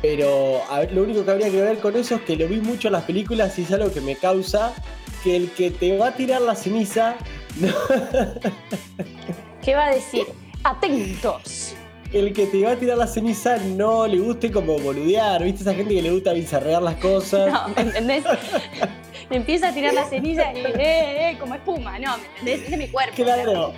[0.00, 0.62] pero
[0.92, 3.02] lo único que habría que ver con eso es que lo vi mucho en las
[3.02, 4.72] películas y es algo que me causa
[5.24, 7.16] que el que te va a tirar la ceniza.
[9.64, 10.26] ¿Qué va a decir?
[10.62, 11.74] Atentos
[12.12, 15.62] el que te va a tirar la ceniza no le guste como boludear, ¿viste?
[15.62, 17.52] Esa gente que le gusta bizarrear las cosas.
[17.52, 18.24] No, ¿me entendés?
[19.30, 22.62] me empieza a tirar la ceniza y, eh, eh, como espuma, no, ¿me entendés?
[22.62, 23.14] Es de mi cuerpo.
[23.14, 23.72] Claro.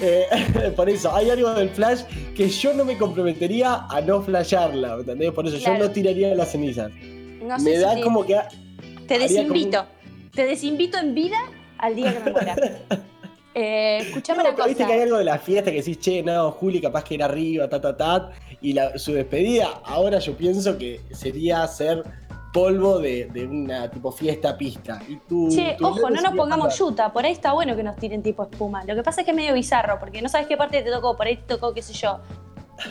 [0.00, 0.26] Eh,
[0.76, 2.02] por eso, hay algo del flash
[2.36, 5.32] que yo no me comprometería a no flasharla, ¿me entendés?
[5.32, 6.92] Por eso yo no tiraría las cenizas.
[7.42, 8.38] No sé me da como que.
[9.08, 9.86] Te desinvito.
[10.32, 11.38] Te desinvito en vida
[11.78, 12.56] al día que me muera.
[13.54, 16.80] Eh, escuchame no, Viste que hay algo de la fiesta que decís, che, no, Juli
[16.80, 18.30] capaz que ir arriba, ta, ta, ta.
[18.60, 22.04] Y su despedida, ahora yo pienso que sería ser
[22.52, 25.00] polvo de, una tipo fiesta pista.
[25.08, 28.22] Y tú, che, ojo, no nos pongamos yuta, por ahí está bueno que nos tiren
[28.22, 28.84] tipo espuma.
[28.84, 31.16] Lo que pasa es que es medio bizarro, porque no sabes qué parte te tocó,
[31.16, 32.20] por ahí te tocó, qué sé yo,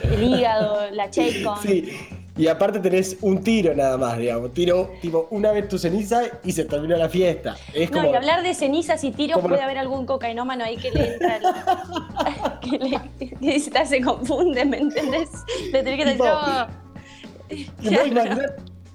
[0.03, 1.09] el hígado, la
[1.43, 1.61] con.
[1.61, 1.91] Sí.
[2.37, 4.53] Y aparte tenés un tiro nada más, digamos.
[4.53, 7.55] Tiro, tipo, una vez tu ceniza y se terminó la fiesta.
[7.73, 10.77] Es no, como, y hablar de cenizas y tiros puede lo- haber algún cocainómano ahí
[10.77, 11.37] que le entra.
[11.37, 13.01] el- que, le,
[13.41, 15.29] que se, se confunde, ¿me entendés?
[15.71, 16.27] Le tenés que decir,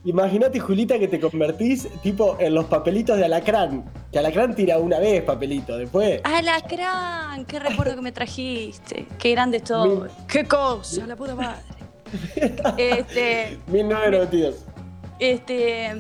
[0.04, 3.84] imaginate, Julita, que te convertís, tipo, en los papelitos de Alacrán.
[4.10, 6.20] Que Alacrán tira una vez papelito, después.
[6.24, 9.06] Alacrán, qué recuerdo que me trajiste.
[9.18, 10.04] Qué grande todo.
[10.04, 11.62] Mi- Qué cosa, la puta madre.
[12.76, 14.54] Este, 1992.
[15.18, 15.90] este,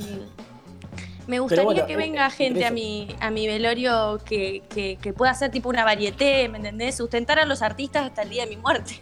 [1.26, 4.96] me gustaría bueno, que eh, venga eh, gente a mi, a mi velorio que, que,
[5.00, 6.96] que pueda hacer tipo una varieté, ¿me entendés?
[6.96, 8.94] Sustentar a los artistas hasta el día de mi muerte.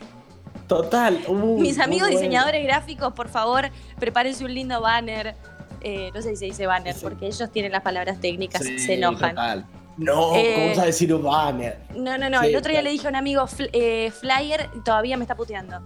[0.66, 1.18] Total.
[1.26, 2.20] uh, Mis muy amigos bueno.
[2.20, 5.34] diseñadores gráficos, por favor, prepárense un lindo banner.
[5.80, 7.00] Eh, no sé si se dice banner, Sí.
[7.02, 9.30] porque ellos tienen las palabras técnicas, Sí, se enojan.
[9.30, 9.66] total.
[9.96, 11.78] No, Eh, ¿cómo vas a decir un banner?
[11.96, 12.40] No, no, no.
[12.42, 12.84] Sí, el otro día claro.
[12.84, 15.80] le dije a un amigo fl- eh, flyer y todavía me está puteando.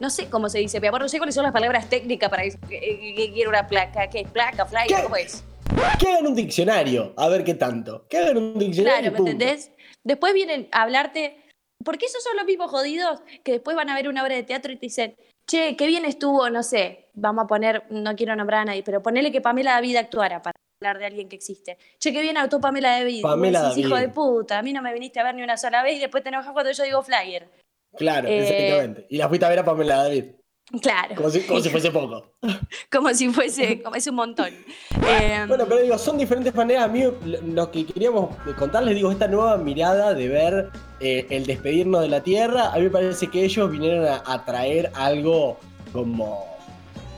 [0.00, 2.50] No sé cómo se dice, pero no sé cuáles son las palabras técnicas para que,
[2.68, 4.08] que- que quiero una placa.
[4.08, 4.86] ¿Qué es placa, flyer?
[4.88, 5.02] ¿Qué?
[5.02, 5.44] ¿Cómo es?
[5.98, 8.06] Que hagan un diccionario, a ver qué tanto.
[8.08, 8.98] Que hagan un diccionario.
[9.00, 9.30] Claro, ¿me punto.
[9.32, 9.70] entendés?
[10.04, 11.36] Después vienen a hablarte.
[11.84, 14.70] Porque esos son los mismos jodidos que después van a ver una obra de teatro
[14.72, 15.14] y te dicen,
[15.46, 19.02] che, qué bien estuvo, no sé, vamos a poner, no quiero nombrar a nadie, pero
[19.02, 21.78] ponele que Pamela David actuara para hablar de alguien que existe.
[21.98, 23.22] Che, qué bien actuó Pamela David.
[23.22, 24.08] Pamela decís, hijo David.
[24.08, 26.22] de puta, a mí no me viniste a ver ni una sola vez y después
[26.22, 27.48] te enojas cuando yo digo flyer.
[27.96, 29.06] Claro, Eh, exactamente.
[29.10, 30.24] Y la fuiste a ver a Pamela David.
[30.82, 31.16] Claro.
[31.16, 32.32] Como si, como si fuese poco.
[32.92, 34.50] como si fuese, como es un montón.
[35.08, 36.84] Eh, Bueno, pero digo, son diferentes maneras.
[36.84, 37.02] A mí
[37.44, 40.68] lo- que queríamos contarles, digo, esta nueva mirada de ver
[41.00, 44.44] eh, el despedirnos de la Tierra, a mí me parece que ellos vinieron a, a
[44.44, 45.58] traer algo
[45.92, 46.44] como,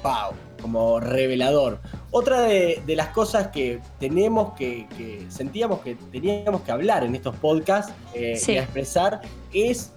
[0.03, 1.81] wow, como revelador.
[2.13, 7.15] Otra de, de las cosas que tenemos que, que sentíamos que teníamos que hablar en
[7.15, 8.53] estos podcasts eh, Sí.
[8.53, 9.21] y expresar
[9.53, 9.93] es,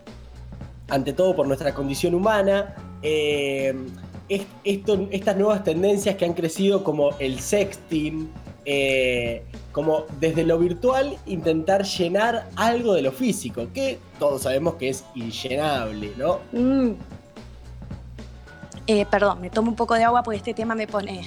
[0.89, 3.73] ante todo por nuestra condición humana, eh,
[4.29, 8.29] estas nuevas tendencias que han crecido como el sexting,
[8.65, 14.89] eh, como desde lo virtual intentar llenar algo de lo físico, que todos sabemos que
[14.89, 16.39] es inllenable, ¿no?
[16.51, 16.93] mm.
[18.87, 21.21] Eh, perdón, me tomo un poco de agua porque este tema me pone.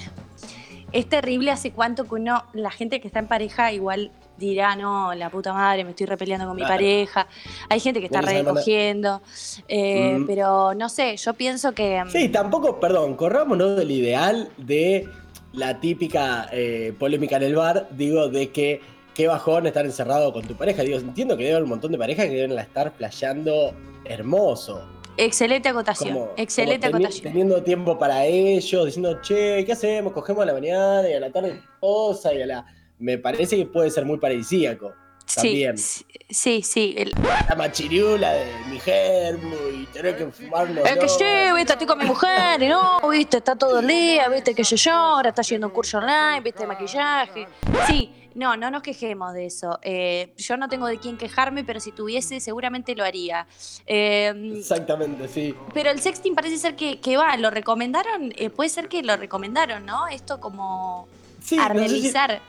[0.93, 5.13] Es terrible hace cuánto que uno, la gente que está en pareja, igual dirá, no,
[5.13, 7.27] la puta madre, me estoy repeleando con mi pareja.
[7.69, 9.21] Hay gente que está recogiendo.
[9.67, 10.25] eh, Mm.
[10.25, 12.03] Pero no sé, yo pienso que.
[12.03, 15.07] mm, Sí, tampoco, perdón, corrámonos del ideal de
[15.53, 18.81] la típica eh, polémica en el bar, digo, de que
[19.13, 20.81] qué bajón estar encerrado con tu pareja.
[20.83, 23.73] Digo, entiendo que debe haber un montón de parejas que deben estar playando
[24.05, 24.81] hermoso.
[25.17, 26.13] Excelente acotación.
[26.13, 27.33] como- excelente como teni- acotación.
[27.33, 30.13] Teniendo tiempo para ellos, diciendo, che, ¿qué hacemos?
[30.13, 32.65] Cogemos a la mañana y a la tarde cosa y a la.
[32.99, 34.93] Me parece que puede ser muy paradisíaco.
[35.25, 35.77] Sí, también.
[35.77, 36.95] sí, sí, sí.
[36.97, 37.13] el-
[37.47, 40.83] La machiriula de mi germo y tener que fumarlo.
[40.83, 41.23] Es que sí,
[41.55, 44.75] viste, estoy con mi mujer y no, viste, está todo el día, viste, que yo
[44.75, 47.47] llora, está yendo un curso online, viste, de maquillaje.
[47.85, 49.77] Sí, no, no nos quejemos de eso.
[49.83, 53.45] Eh, yo no tengo de quién quejarme, pero si tuviese, seguramente lo haría.
[53.85, 55.53] Eh, Exactamente, sí.
[55.75, 59.15] pero el sexting parece ser que, que va, lo recomendaron, eh, puede ser que lo
[59.15, 60.07] recomendaron, ¿no?
[60.07, 61.07] Esto como
[61.39, 62.41] Sí, a no sé si- revisar.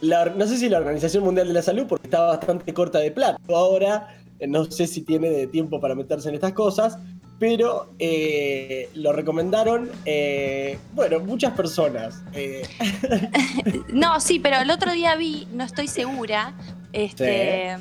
[0.00, 3.10] La- no sé si la Organización Mundial de la Salud, porque está bastante corta de
[3.10, 6.98] plata ahora, eh, no sé si tiene de tiempo para meterse en estas cosas,
[7.38, 12.22] pero eh, lo recomendaron, eh, bueno, muchas personas.
[12.34, 12.62] eh,
[13.92, 16.54] No, sí, pero el otro día vi, no estoy segura,
[16.92, 17.76] este,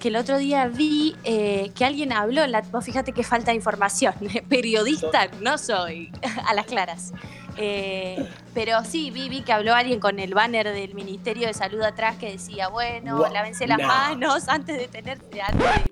[0.00, 4.14] que el otro día vi que alguien habló, la, vos fíjate que falta de información,
[4.48, 6.10] periodista no soy,
[6.46, 7.12] a las claras.
[7.56, 11.82] Eh, pero sí, vi, vi que habló alguien con el banner del Ministerio de Salud
[11.82, 13.86] atrás que decía, bueno, lávense las no.
[13.86, 15.18] manos antes de tener,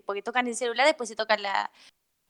[0.04, 1.70] porque tocan el celular, después se tocan la,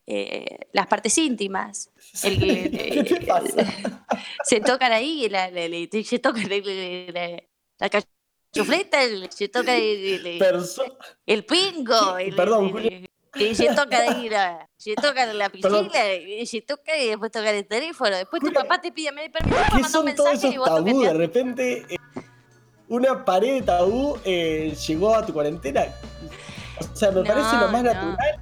[0.05, 1.91] eh, las partes íntimas.
[2.23, 2.39] El-
[2.71, 3.65] ¿Qué te pasa?
[4.43, 12.71] se tocan ahí, la, la- la- se tocan la, cachufleta, se toca el, pingo, Perdón,
[12.71, 13.01] Julia.
[13.35, 17.65] Y se toca la, se toca la piscina, y se toca y después toca el
[17.67, 20.57] teléfono, después tu papá te pide me permiso para ¿Qué mandar un mensaje esos y
[20.57, 21.01] vos tabú?
[21.01, 21.97] De repente, eh,
[22.87, 25.85] una pared de tabú eh, llegó a tu cuarentena.
[26.91, 27.93] O sea, me No, parece lo más no.
[27.93, 28.41] natural.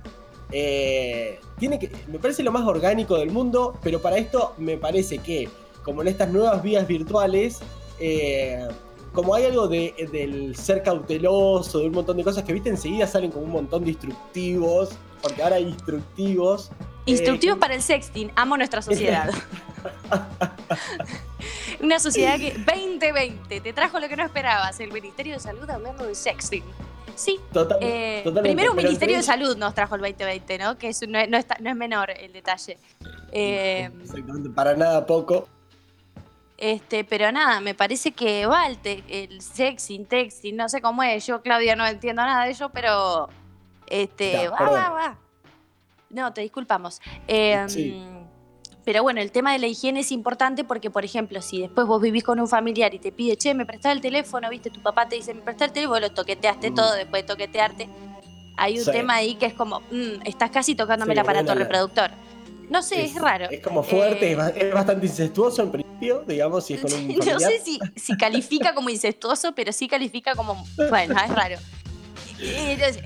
[0.52, 5.18] eh, tiene que, me parece lo más orgánico del mundo, pero para esto me parece
[5.18, 5.50] que,
[5.84, 7.60] como en estas nuevas vías virtuales,
[8.00, 8.68] eh,
[9.18, 13.08] como hay algo de, del ser cauteloso, de un montón de cosas que, viste, enseguida
[13.08, 14.92] salen como un montón de instructivos,
[15.24, 16.70] porque ahora hay instructivos.
[17.08, 19.32] Instructivos eh, para el sexting, amo nuestra sociedad.
[21.82, 26.06] Una sociedad que 2020 te trajo lo que no esperabas, el Ministerio de Salud hablando
[26.06, 26.64] de sexting.
[27.16, 30.78] Sí, total- eh, totalmente, primero un Ministerio de Salud nos trajo el 2020, ¿no?
[30.78, 32.78] Que es, no, es- no está- no es menor el detalle.
[33.32, 35.48] Eh, Exactamente, para nada poco.
[36.58, 41.26] Este, pero nada, me parece que va el, el sexting, texting, no sé cómo es.
[41.28, 43.30] Yo, Claudia, no entiendo nada de ello, pero.
[43.86, 45.18] Este, va, va, va.
[46.10, 47.00] No, te disculpamos.
[47.28, 47.68] Em,
[48.84, 52.02] pero bueno, el tema de la higiene es importante porque, por ejemplo, si después vos
[52.02, 55.08] vivís con un familiar y te pide, che, me prestás el teléfono, viste, tu papá
[55.08, 56.76] te dice, me prestás el teléfono, lo toqueteaste mm.
[56.76, 57.90] todo después de toquetearte.
[58.56, 62.10] Hay un tema ahí que es como, mm, estás casi tocándome el aparato reproductor.
[62.70, 63.50] No sé, es, raro.
[63.50, 67.40] Es como fuerte, eh, es bastante incestuoso en principio, digamos, si es con un No
[67.40, 71.58] sé si, si califica como incestuoso, pero sí califica como, bueno, es raro.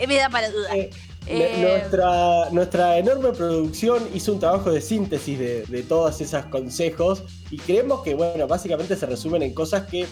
[0.08, 0.76] Me da para dudar.
[0.76, 0.90] Eh,
[1.28, 7.24] eh, nuestra, nuestra enorme producción hizo un trabajo de síntesis de, de todos esos consejos
[7.52, 10.08] y creemos que, bueno, básicamente se resumen en cosas que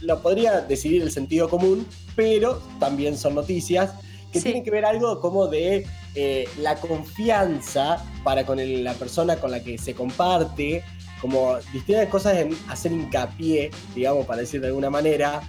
[0.00, 3.90] lo podría decidir el sentido común, pero también son noticias
[4.32, 5.86] que tienen que ver algo como de
[6.20, 10.82] eh, la confianza para con la persona con la que se comparte,
[11.20, 15.40] como distintas cosas en hacer hincapié, digamos, para decir de alguna manera,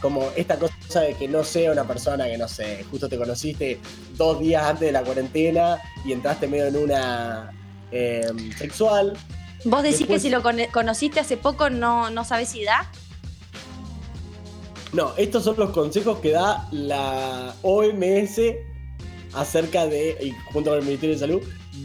[0.00, 3.78] como esta cosa de que no sea una persona que, no sé, justo te conociste
[4.16, 7.52] dos días antes de la cuarentena y entraste medio en una
[7.90, 9.18] em, sexual.
[9.66, 12.90] ¿Vos decís que si lo conociste hace poco no, no sabes si da?
[14.94, 18.40] No, estos son los consejos que da la OMS
[19.34, 21.42] acerca de, y junto con el Ministerio de Salud,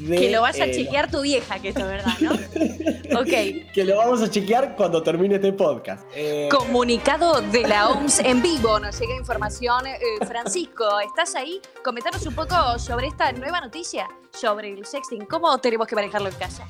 [0.08, 2.32] que lo vaya a eh, chequear tu vieja, que esto es verdad, ¿no?
[3.20, 3.74] ok.
[3.74, 6.04] Que lo vamos a chequear cuando termine este podcast.
[6.16, 9.88] Eh, Comunicado de la OMS en vivo, nos llega información.
[9.88, 11.60] Eh, Francisco, ¿estás ahí?
[11.84, 15.26] Comentanos un poco sobre esta nueva noticia, sobre el sexting.
[15.26, 16.68] ¿Cómo tenemos que manejarlo en casa?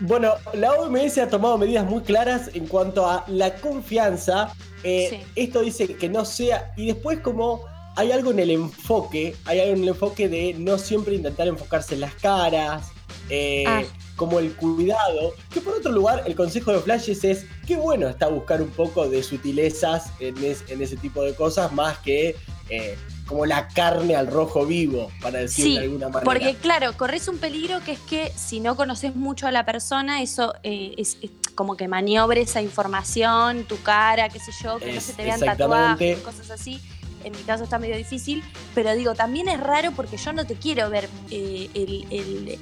[0.00, 4.52] Bueno, la OMS ha tomado medidas muy claras en cuanto a la confianza.
[4.82, 7.69] Esto dice que no sea, y después como
[8.00, 11.94] hay algo en el enfoque, hay algo en el enfoque de no siempre intentar enfocarse
[11.94, 12.92] en las caras,
[13.28, 13.82] eh, ah.
[14.16, 18.28] como el cuidado, que por otro lugar el consejo de Flashes es qué bueno está
[18.28, 22.36] buscar un poco de sutilezas en, ese tipo de cosas más que
[22.70, 26.24] eh, como la carne al rojo vivo, para decirlo de alguna manera.
[26.24, 30.22] Porque claro, corres un peligro que es que si no conoces mucho a la persona,
[30.22, 31.18] eso eh, es,
[31.54, 35.38] como que maniobre esa información, tu cara, qué sé yo, que no se te vean
[35.38, 36.80] tatuajes, cosas así
[37.24, 38.42] en mi caso está medio difícil,
[38.74, 42.58] pero digo, también es raro porque yo no te quiero ver eh,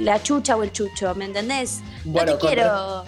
[0.00, 1.80] la chucha o el chucho, ¿me entendés?
[2.04, 3.04] no te quiero...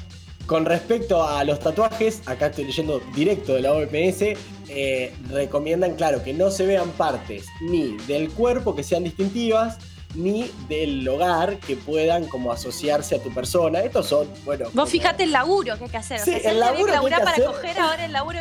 [0.46, 4.22] con respecto a los tatuajes, acá estoy leyendo directo de la OMS,
[4.70, 9.78] eh, recomiendan, claro, que no se vean partes ni del cuerpo que sean distintivas,
[10.14, 13.80] ni del hogar que puedan como asociarse a tu persona.
[13.80, 14.68] Estos son, bueno.
[14.72, 16.20] Vos fijate el laburo que hay que hacer.
[16.20, 18.38] Sí, el laburo que para coger ahora el laburo.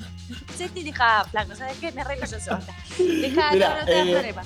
[0.75, 1.91] y deja flaco, ¿sabes qué?
[1.91, 2.63] Me arreglo yo sola.
[2.97, 4.43] Deja, Mira, no, te eh, problema.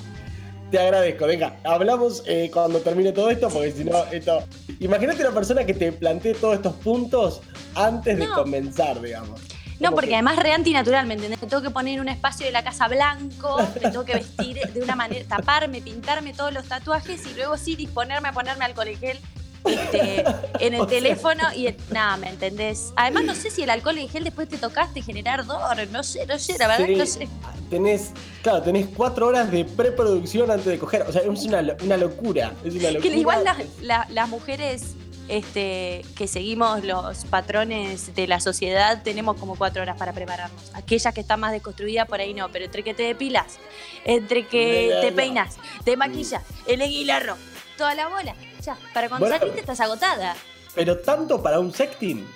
[0.70, 4.42] Te agradezco, venga, hablamos eh, cuando termine todo esto, porque si no, esto.
[4.80, 7.42] Imagínate una persona que te plantee todos estos puntos
[7.74, 9.40] antes de comenzar, digamos.
[9.82, 11.42] No, porque además re antinatural, ¿me entendés?
[11.42, 14.60] Me tengo que poner en un espacio de la casa blanco, me tengo que vestir
[14.72, 18.88] de una manera, taparme, pintarme todos los tatuajes y luego sí disponerme a ponerme alcohol
[18.88, 19.18] en gel
[19.64, 20.24] este,
[20.60, 22.92] en el teléfono y nada, ¿me entendés?
[22.94, 26.26] Además no sé si el alcohol en gel después te tocaste generar dor, no sé,
[26.26, 27.28] no sé, la verdad no sé.
[27.68, 32.52] Tenés, claro, tenés cuatro horas de preproducción antes de coger, o sea, es una, locura,
[32.64, 33.00] es una locura.
[33.00, 33.44] Que igual
[33.80, 34.94] las mujeres
[35.28, 40.70] este, que seguimos los patrones de la sociedad, tenemos como cuatro horas para prepararnos.
[40.74, 43.58] Aquellas que están más deconstruidas, por ahí no, pero entre que te depilas,
[44.04, 47.36] entre que te peinas, te maquillas, el aguilarro,
[47.76, 50.36] toda la bola, ya, para cuando saliste estás agotada.
[50.74, 52.26] Pero tanto para un sexting,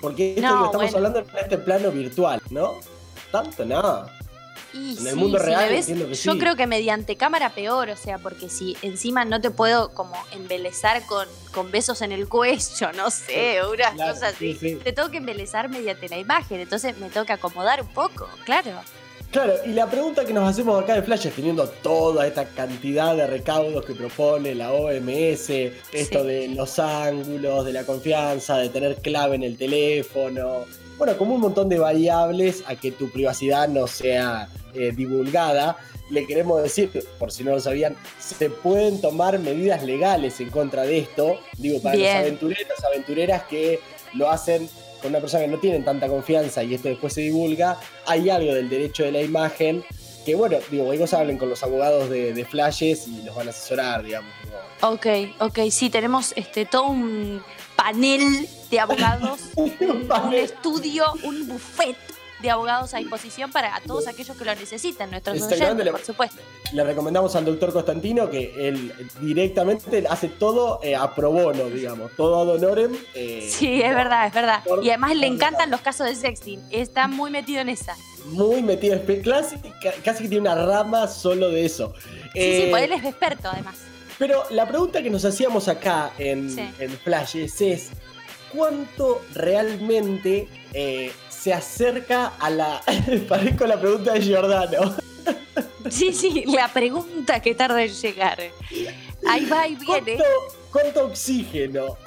[0.00, 2.74] porque esto que estamos hablando en este plano virtual, ¿no?
[3.30, 4.16] Tanto nada
[4.98, 5.70] en el mundo real,
[6.12, 10.14] yo creo que mediante cámara peor, o sea, porque si encima no te puedo como
[10.32, 15.18] embelezar con, con besos en el cuello, no sé, unas cosas así, te tengo que
[15.18, 18.72] embelezar mediante la imagen, entonces me tengo que acomodar un poco, claro.
[19.30, 23.26] Claro, y la pregunta que nos hacemos acá de Flash, teniendo toda esta cantidad de
[23.26, 25.50] recaudos que propone la OMS,
[25.92, 30.64] esto de los ángulos, de la confianza, de tener clave en el teléfono,
[30.96, 35.76] bueno, como un montón de variables a que tu privacidad no sea eh, divulgada,
[36.10, 40.82] le queremos decir, por si no lo sabían, se pueden tomar medidas legales en contra
[40.84, 41.40] de esto.
[41.58, 43.80] Digo, para los aventureros, aventureras que
[44.14, 44.68] lo hacen
[45.00, 48.54] con una persona que no tienen tanta confianza y esto después se divulga, hay algo
[48.54, 49.84] del derecho de la imagen
[50.24, 54.02] que, bueno, digo, ellos hablen con los abogados de, Flashes y los van a asesorar,
[54.02, 54.32] digamos.
[54.82, 55.06] Ok,
[55.38, 57.42] ok, sí, tenemos este, todo un
[57.76, 61.96] panel de abogados, un, un estudio, un buffet
[62.40, 66.36] de abogados a disposición para todos aquellos que lo necesiten, nuestros oyentes, le- por supuesto.
[66.72, 72.10] Le recomendamos al doctor Constantino que él directamente hace todo eh, a pro bono, digamos,
[72.16, 72.96] todo ad honorem.
[73.14, 74.62] eh, Sí, es verdad, es verdad.
[74.82, 76.60] Y además le encantan los casos de sexting.
[76.70, 77.96] Está muy metido en esa.
[78.26, 81.92] Muy metido casi, ca- casi que tiene una rama solo de eso.
[82.02, 83.76] Sí, Eh, sí, pues él es experto además.
[84.18, 86.68] Pero la pregunta que nos hacíamos acá en, Sí.
[86.78, 87.90] en Flashes es:
[88.56, 92.82] ¿cuánto realmente eh, se acerca a la.
[93.28, 94.96] Parezco la pregunta de Giordano.
[95.90, 98.38] Sí, sí, la pregunta que tarda en llegar.
[99.28, 100.16] Ahí va y viene.
[100.16, 101.96] ¿Cuánto, cuánto oxígeno?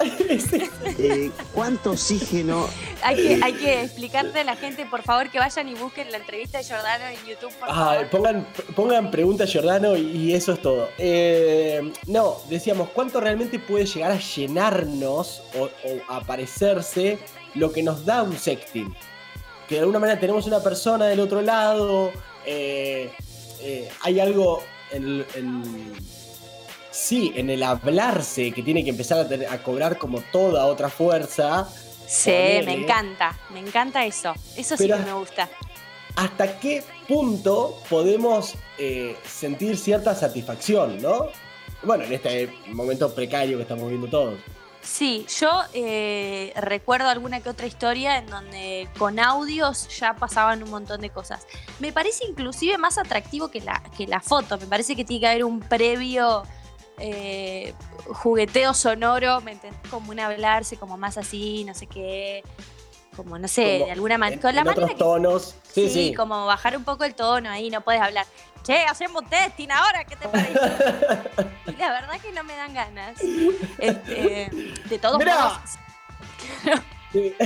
[0.98, 2.68] Eh, ¿Cuánto oxígeno?
[3.02, 6.18] Hay que, hay que explicarle a la gente, por favor, que vayan y busquen la
[6.18, 8.08] entrevista de Jordano en YouTube, por Ay, favor.
[8.10, 8.46] pongan,
[8.76, 10.88] pongan pregunta a Giordano y, y eso es todo.
[10.98, 17.18] Eh, no, decíamos, ¿cuánto realmente puede llegar a llenarnos o, o aparecerse
[17.54, 18.94] lo que nos da un sexting?
[19.68, 22.12] Que de alguna manera tenemos una persona del otro lado,
[22.46, 23.10] eh,
[23.60, 24.62] eh, hay algo
[24.92, 25.92] en, en-
[27.00, 30.88] sí, en el hablarse que tiene que empezar a, tener- a cobrar como toda otra
[30.88, 31.66] fuerza.
[32.06, 32.30] Sí,
[32.64, 34.34] me encanta, me encanta eso.
[34.56, 35.48] Eso sí Pero- que me gusta.
[36.16, 41.28] hasta qué punto podemos eh, sentir cierta satisfacción, ¿no?
[41.82, 44.38] Bueno, en este momento precario que estamos viendo todos.
[44.82, 50.70] Sí, yo eh, recuerdo alguna que otra historia en donde con audios ya pasaban un
[50.70, 51.46] montón de cosas.
[51.80, 54.56] Me parece inclusive más atractivo que la, que la foto.
[54.58, 56.42] Me parece que tiene que haber un previo
[57.00, 57.74] eh,
[58.08, 59.80] jugueteo sonoro, ¿me entendés?
[59.90, 62.42] Como un hablarse, como más así, no sé qué.
[63.16, 64.40] Como, no sé, Como de alguna manera.
[64.40, 65.54] Con la en manera otros que- tonos.
[65.72, 66.14] Sí, sí, sí.
[66.14, 68.26] como bajar un poco el tono ahí, no puedes hablar.
[68.62, 70.52] Che, hacemos testing ahora, ¿qué te parece?
[71.66, 73.18] y la verdad que no me dan ganas.
[73.78, 74.50] Este,
[74.84, 75.36] de todos Mirá.
[75.38, 75.60] modos.
[77.12, 77.34] Sí.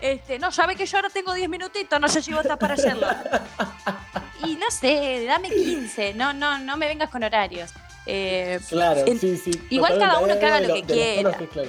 [0.00, 2.74] Este, no, sabe que yo ahora tengo 10 minutitos, no sé si vos estás para
[2.74, 3.06] hacerlo.
[4.44, 7.72] Y no sé, dame 15, no, no, no me vengas con horarios.
[8.10, 9.50] Eh, Claro, En- sí, sí.
[9.70, 11.32] igual cada uno que haga lo que los quiera.
[11.52, 11.68] claro.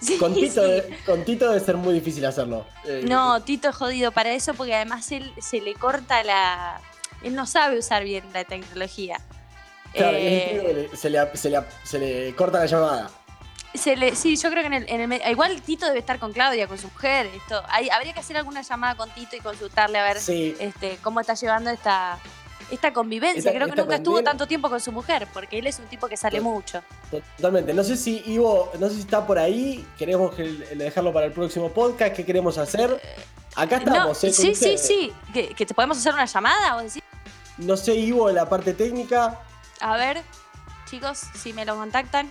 [0.00, 0.70] sí, Con Tito, sí.
[0.70, 2.66] de- con Tito debe ser muy difícil hacerlo.
[2.86, 6.80] Eh, No, Tito es jodido para eso porque además él se le corta la...
[7.22, 9.20] Él no sabe usar bien la tecnología.
[9.92, 13.10] Claro, Eh, se, le, se, le, se le corta la llamada.
[13.74, 16.32] se le- sí, yo creo que en el, en el igual Tito debe estar con
[16.32, 17.26] Claudia, con su mujer.
[17.36, 20.56] Esto, hay- habría que hacer alguna llamada con Tito y consultarle a ver Sí.
[20.58, 22.18] este, cómo está llevando esta,
[22.72, 23.38] esta convivencia.
[23.38, 26.08] Esta- creo que nunca estuvo tanto tiempo con su mujer, porque él es un tipo
[26.08, 26.44] que sale Sí.
[26.44, 26.82] mucho.
[27.10, 27.72] Totalmente.
[27.74, 29.86] No sé si Ivo, no sé si está por ahí.
[29.98, 30.44] Queremos que-
[30.74, 32.14] dejarlo para el próximo podcast.
[32.14, 33.00] ¿Qué queremos hacer?
[33.54, 34.32] Acá No, estamos, ¿eh?
[34.32, 35.12] sí, sí, sí.
[35.32, 36.74] ¿Que, que te podemos hacer una llamada?
[36.74, 37.02] ¿Vos decís?
[37.58, 39.40] No sé, Ivo, en la parte técnica.
[39.80, 40.22] A ver,
[40.90, 42.30] chicos, si me lo contactan.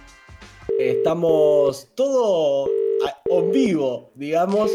[0.79, 2.67] Estamos todo
[3.25, 4.71] en vivo, digamos.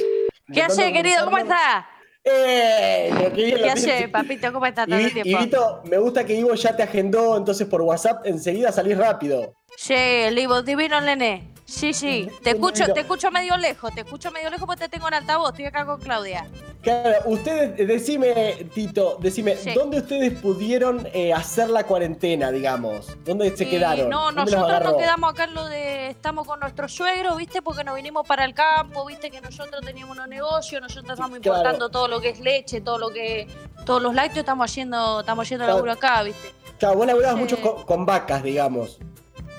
[0.52, 1.24] ¿Qué hace, querido?
[1.24, 1.88] ¿Cómo está?
[2.28, 3.08] ¡Eh!
[3.12, 4.52] Lo que bien lo ¿Qué hace, papito?
[4.52, 5.44] ¿Cómo está Y, todo el Vi- y tiempo?
[5.44, 9.54] Vito, me gusta que Ivo ya te agendó, entonces por WhatsApp enseguida salís rápido.
[9.76, 9.94] Sí,
[10.32, 11.46] Livo, divino nene.
[11.64, 12.28] Sí, sí.
[12.42, 15.50] Te escucho, te escucho medio lejos, te escucho medio lejos porque te tengo en altavoz,
[15.50, 16.46] estoy acá con Claudia.
[16.86, 19.72] Claro, ustedes, decime, Tito, decime, Sí.
[19.74, 23.08] ¿dónde ustedes pudieron eh, hacer la cuarentena, digamos?
[23.24, 24.08] ¿Dónde se Y quedaron?
[24.08, 26.10] No, ¿Dónde los nosotros nos quedamos acá en lo de.
[26.10, 27.60] Estamos con nuestro suegro, ¿viste?
[27.60, 29.32] Porque nos vinimos para el campo, ¿viste?
[29.32, 31.58] Que nosotros teníamos unos negocios, nosotros estamos Claro.
[31.58, 33.48] importando todo lo que es leche, todo lo que.
[33.84, 35.78] Todos los lácteos estamos haciendo, estamos haciendo Claro.
[35.78, 36.52] laburo acá, ¿viste?
[36.78, 37.40] Claro, vos laburabas Sí.
[37.40, 38.98] mucho con, con vacas, digamos.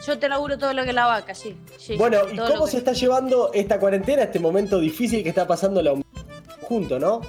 [0.05, 1.57] Yo te laburo todo lo que es la vaca, sí.
[1.77, 5.45] sí Bueno, ¿y cómo que- se está llevando esta cuarentena, este momento difícil que está
[5.45, 6.06] pasando la humanidad
[6.67, 7.21] junto, no?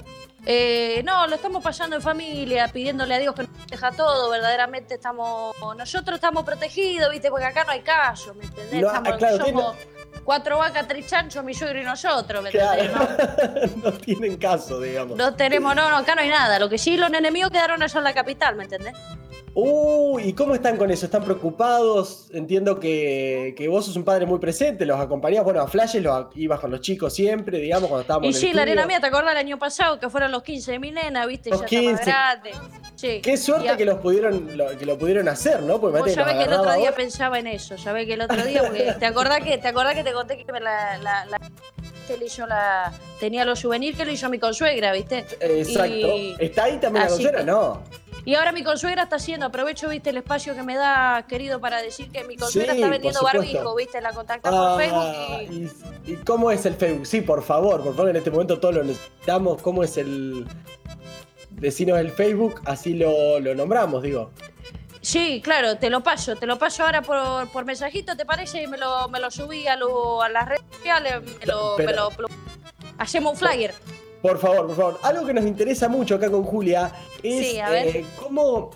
[0.47, 4.31] Eh, no, lo estamos pasando en familia, pidiéndole a Dios que nos deja todo.
[4.31, 5.55] Verdaderamente estamos.
[5.77, 7.29] Nosotros estamos protegidos, ¿viste?
[7.31, 8.81] Porque acá no hay callo, ¿me entendés?
[8.81, 9.77] No, Estamos- ah, claro, somos
[10.25, 12.91] cuatro vacas, tres chanchos, mi suegro y nosotros, ¿me entendés?
[12.91, 13.09] Claro,
[13.77, 15.17] No, no tienen caso, digamos.
[15.19, 16.59] no tenemos, no, no, acá no hay nada.
[16.59, 18.95] Lo que sí, los enemigos quedaron allá en la capital, ¿me entendés?
[19.55, 21.07] Uy, ¿y cómo están con eso?
[21.07, 22.29] ¿Están preocupados?
[22.33, 26.27] Entiendo que, que vos sos un padre muy presente, los acompañás, bueno, a flashes los
[26.37, 29.01] ibas con los chicos siempre, digamos, cuando estábamos Y en el sí, la arena mía,
[29.01, 31.51] ¿te acordás el año pasado que fueron los 15 de mi nena, viste?
[31.51, 32.11] Los ya está más 15.
[32.11, 32.51] grande.
[32.95, 33.21] Sí.
[33.23, 35.81] Qué suerte a- que los pudieron, lo, que lo pudieron hacer, ¿no?
[35.81, 38.45] Porque Vos ves que el otro día pensaba en eso, ya ves que el otro
[38.45, 41.41] día, porque te acordás que, te acordás que te conté que me la, la, la-
[42.07, 45.27] que le hizo la, tenía los juvenil que le hizo mi consuegra, ¿viste?
[45.41, 45.91] Exacto.
[45.93, 47.41] Y- ¿Está ahí también la consuegra?
[47.41, 47.83] que- No.
[48.25, 51.81] Y ahora mi consuegra está haciendo, aprovecho, viste, el espacio que me da, querido, para
[51.81, 55.53] decir que mi consuegra Sí, está vendiendo barbijo, viste, la contacta Ah, por Facebook
[56.07, 56.11] y...
[56.11, 57.07] y, ¿y cómo es el Facebook?
[57.07, 59.63] Sí, por favor, por favor, en este momento todos lo necesitamos.
[59.63, 60.47] ¿Cómo es el.
[61.51, 64.31] Decinos el Facebook, así lo, lo nombramos, digo.
[65.01, 68.63] Sí, claro, te lo paso, te lo paso ahora por, por mensajito, ¿te parece?
[68.63, 71.93] Y me lo, me lo subí a, lo- a las redes sociales, me lo, me
[71.93, 72.11] lo-
[72.99, 73.73] hacemos un flyer.
[74.23, 75.01] Por favor, por favor.
[75.03, 76.93] Algo que nos interesa mucho acá con Julia
[77.23, 78.71] es Sí, eh, cómo,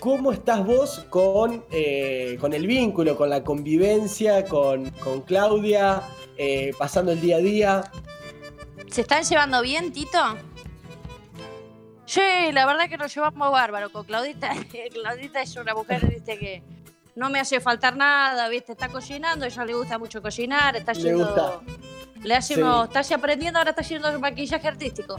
[0.00, 6.02] cómo estás vos con, eh, con el vínculo, con la convivencia, con, con Claudia,
[6.36, 7.84] eh, pasando el día a día.
[8.90, 10.18] ¿Se están llevando bien, Tito?
[12.06, 12.20] Sí,
[12.52, 14.50] la verdad que nos llevamos bárbaro con Claudita.
[14.92, 16.62] Claudita es una mujer, viste, que
[17.14, 20.92] no me hace faltar nada, viste, está cocinando, a ella le gusta mucho cocinar, está
[20.94, 21.26] Le yendo...
[21.26, 21.60] gusta.
[22.22, 25.16] Le hacemos, está así aprendiendo, ahora está haciendo maquillaje artístico.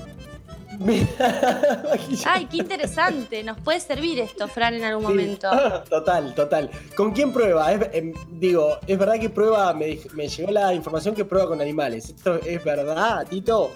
[2.25, 3.43] Ay, qué interesante.
[3.43, 5.09] Nos puede servir esto, Fran, en algún Sí.
[5.09, 5.49] momento.
[5.89, 6.69] Total, total.
[6.95, 7.71] ¿Con quién prueba?
[7.71, 11.61] Es- em, digo, es verdad que prueba, me, me llegó la información que prueba con
[11.61, 12.09] animales.
[12.09, 13.71] ¿Esto es verdad, Tito?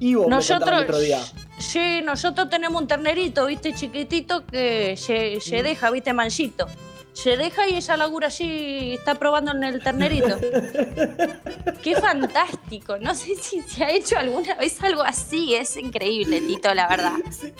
[0.00, 1.20] Ivo me contaba el otro día.
[1.58, 6.66] sí, nosotros tenemos un ternerito, viste, chiquitito que se, se deja, viste, manchito.
[7.22, 10.38] Se deja y ella labura allí, está probando en el ternerito.
[11.82, 12.96] Qué fantástico.
[12.98, 15.54] No sé si se ha hecho alguna vez algo así.
[15.54, 17.14] Es increíble, Tito, la verdad.
[17.30, 17.52] Sí,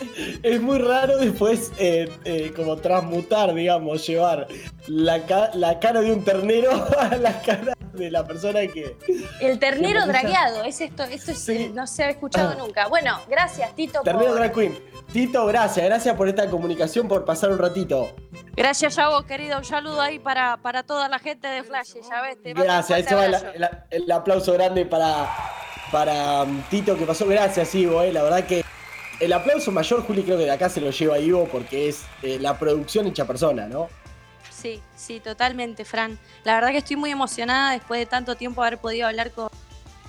[0.42, 4.46] Es muy raro después eh, eh, como transmutar, digamos, llevar
[4.86, 8.96] la, ca- la cara de un ternero a la cara de la persona que...
[9.40, 10.06] El ternero belleza.
[10.06, 11.70] dragueado, es esto, esto es, Sí.
[11.74, 12.88] no se ha escuchado nunca.
[12.88, 14.00] Bueno, gracias, Tito.
[14.02, 14.78] Ternero por- Drag Queen.
[15.12, 18.14] Tito, gracias, gracias por esta comunicación, por pasar un ratito.
[18.56, 19.58] Gracias a vos, querido.
[19.58, 22.42] Un saludo ahí para, para toda la gente de Flash, ya ves.
[22.42, 23.54] te Gracias, se va el, abrazo.
[23.90, 25.28] el- el aplauso grande para,
[25.90, 27.26] para um, Tito que pasó.
[27.26, 28.64] Gracias, Ivo, eh, la verdad que
[29.20, 32.38] el aplauso mayor, Juli, creo que de acá se lo lleva Ivo porque es eh,
[32.40, 33.88] la producción hecha persona, ¿no?
[34.60, 36.18] Sí, sí, totalmente, Fran.
[36.44, 39.48] La verdad que estoy muy emocionada después de tanto tiempo haber podido hablar con,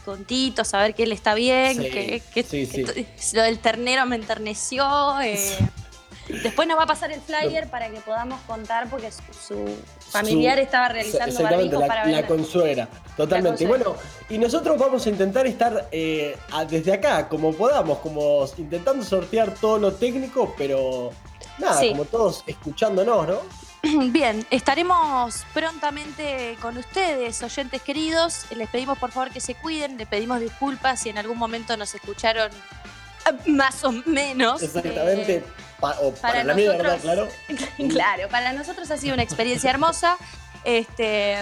[0.05, 2.85] con Tito, saber que él está bien, Sí, que, que- sí, sí.
[3.33, 5.19] lo del ternero me enterneció.
[5.21, 5.55] eh.
[6.43, 9.65] Después nos va a pasar el flyer para que podamos contar porque su, su
[10.11, 12.27] familiar Su- estaba realizando barbijos la, para la vender.
[12.27, 12.87] consuegra,
[13.17, 13.63] totalmente.
[13.63, 13.95] La bueno,
[14.29, 16.37] y nosotros vamos a intentar estar eh,
[16.69, 21.09] desde acá, como podamos, como intentando sortear todo lo técnico, pero
[21.57, 23.68] nada, como todos escuchándonos, ¿no?
[24.11, 28.45] Bien, estaremos prontamente con ustedes, oyentes queridos.
[28.55, 31.93] Les pedimos por favor que se cuiden, les pedimos disculpas si en algún momento nos
[31.95, 34.61] escucharon eh, más o menos.
[34.61, 35.37] Exactamente.
[35.37, 35.43] Eh,
[35.79, 37.27] pa- o para, para la nosotros- claro.
[37.89, 40.17] claro, para nosotros ha sido una experiencia hermosa.
[40.65, 41.37] Este,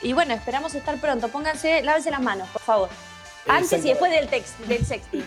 [0.00, 1.28] y bueno, esperamos estar pronto.
[1.28, 2.88] Pónganse, lávense las manos, por favor.
[3.48, 5.24] Antes y después del, text, del sexting,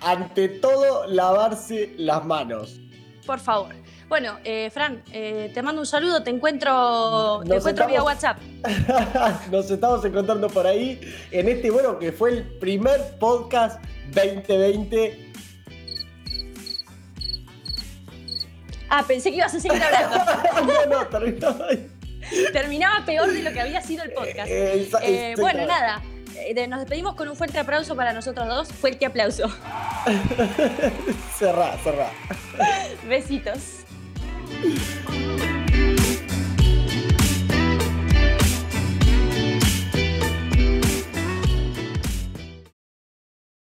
[0.00, 2.78] Ante todo, lavarse las manos.
[3.26, 3.74] por favor.
[4.08, 8.38] Bueno, eh, Fran, eh, te mando un saludo, te encuentro, te encuentro vía WhatsApp.
[9.50, 11.00] Nos estamos encontrando por ahí
[11.30, 15.32] en este, bueno, que fue el primer podcast 2020.
[18.90, 20.16] Ah, pensé que ibas a seguir hablando.
[20.88, 21.90] no, no, ahí.
[22.52, 24.48] Terminaba peor de lo que había sido el podcast.
[24.50, 26.02] Eh, Eh, bueno, nada.
[26.68, 28.68] Nos despedimos con un fuerte aplauso para nosotros dos.
[28.72, 29.48] Fuerte aplauso.
[31.38, 32.10] Cerrá, cerrá.
[33.08, 33.83] Besitos.
[34.64, 35.53] おお!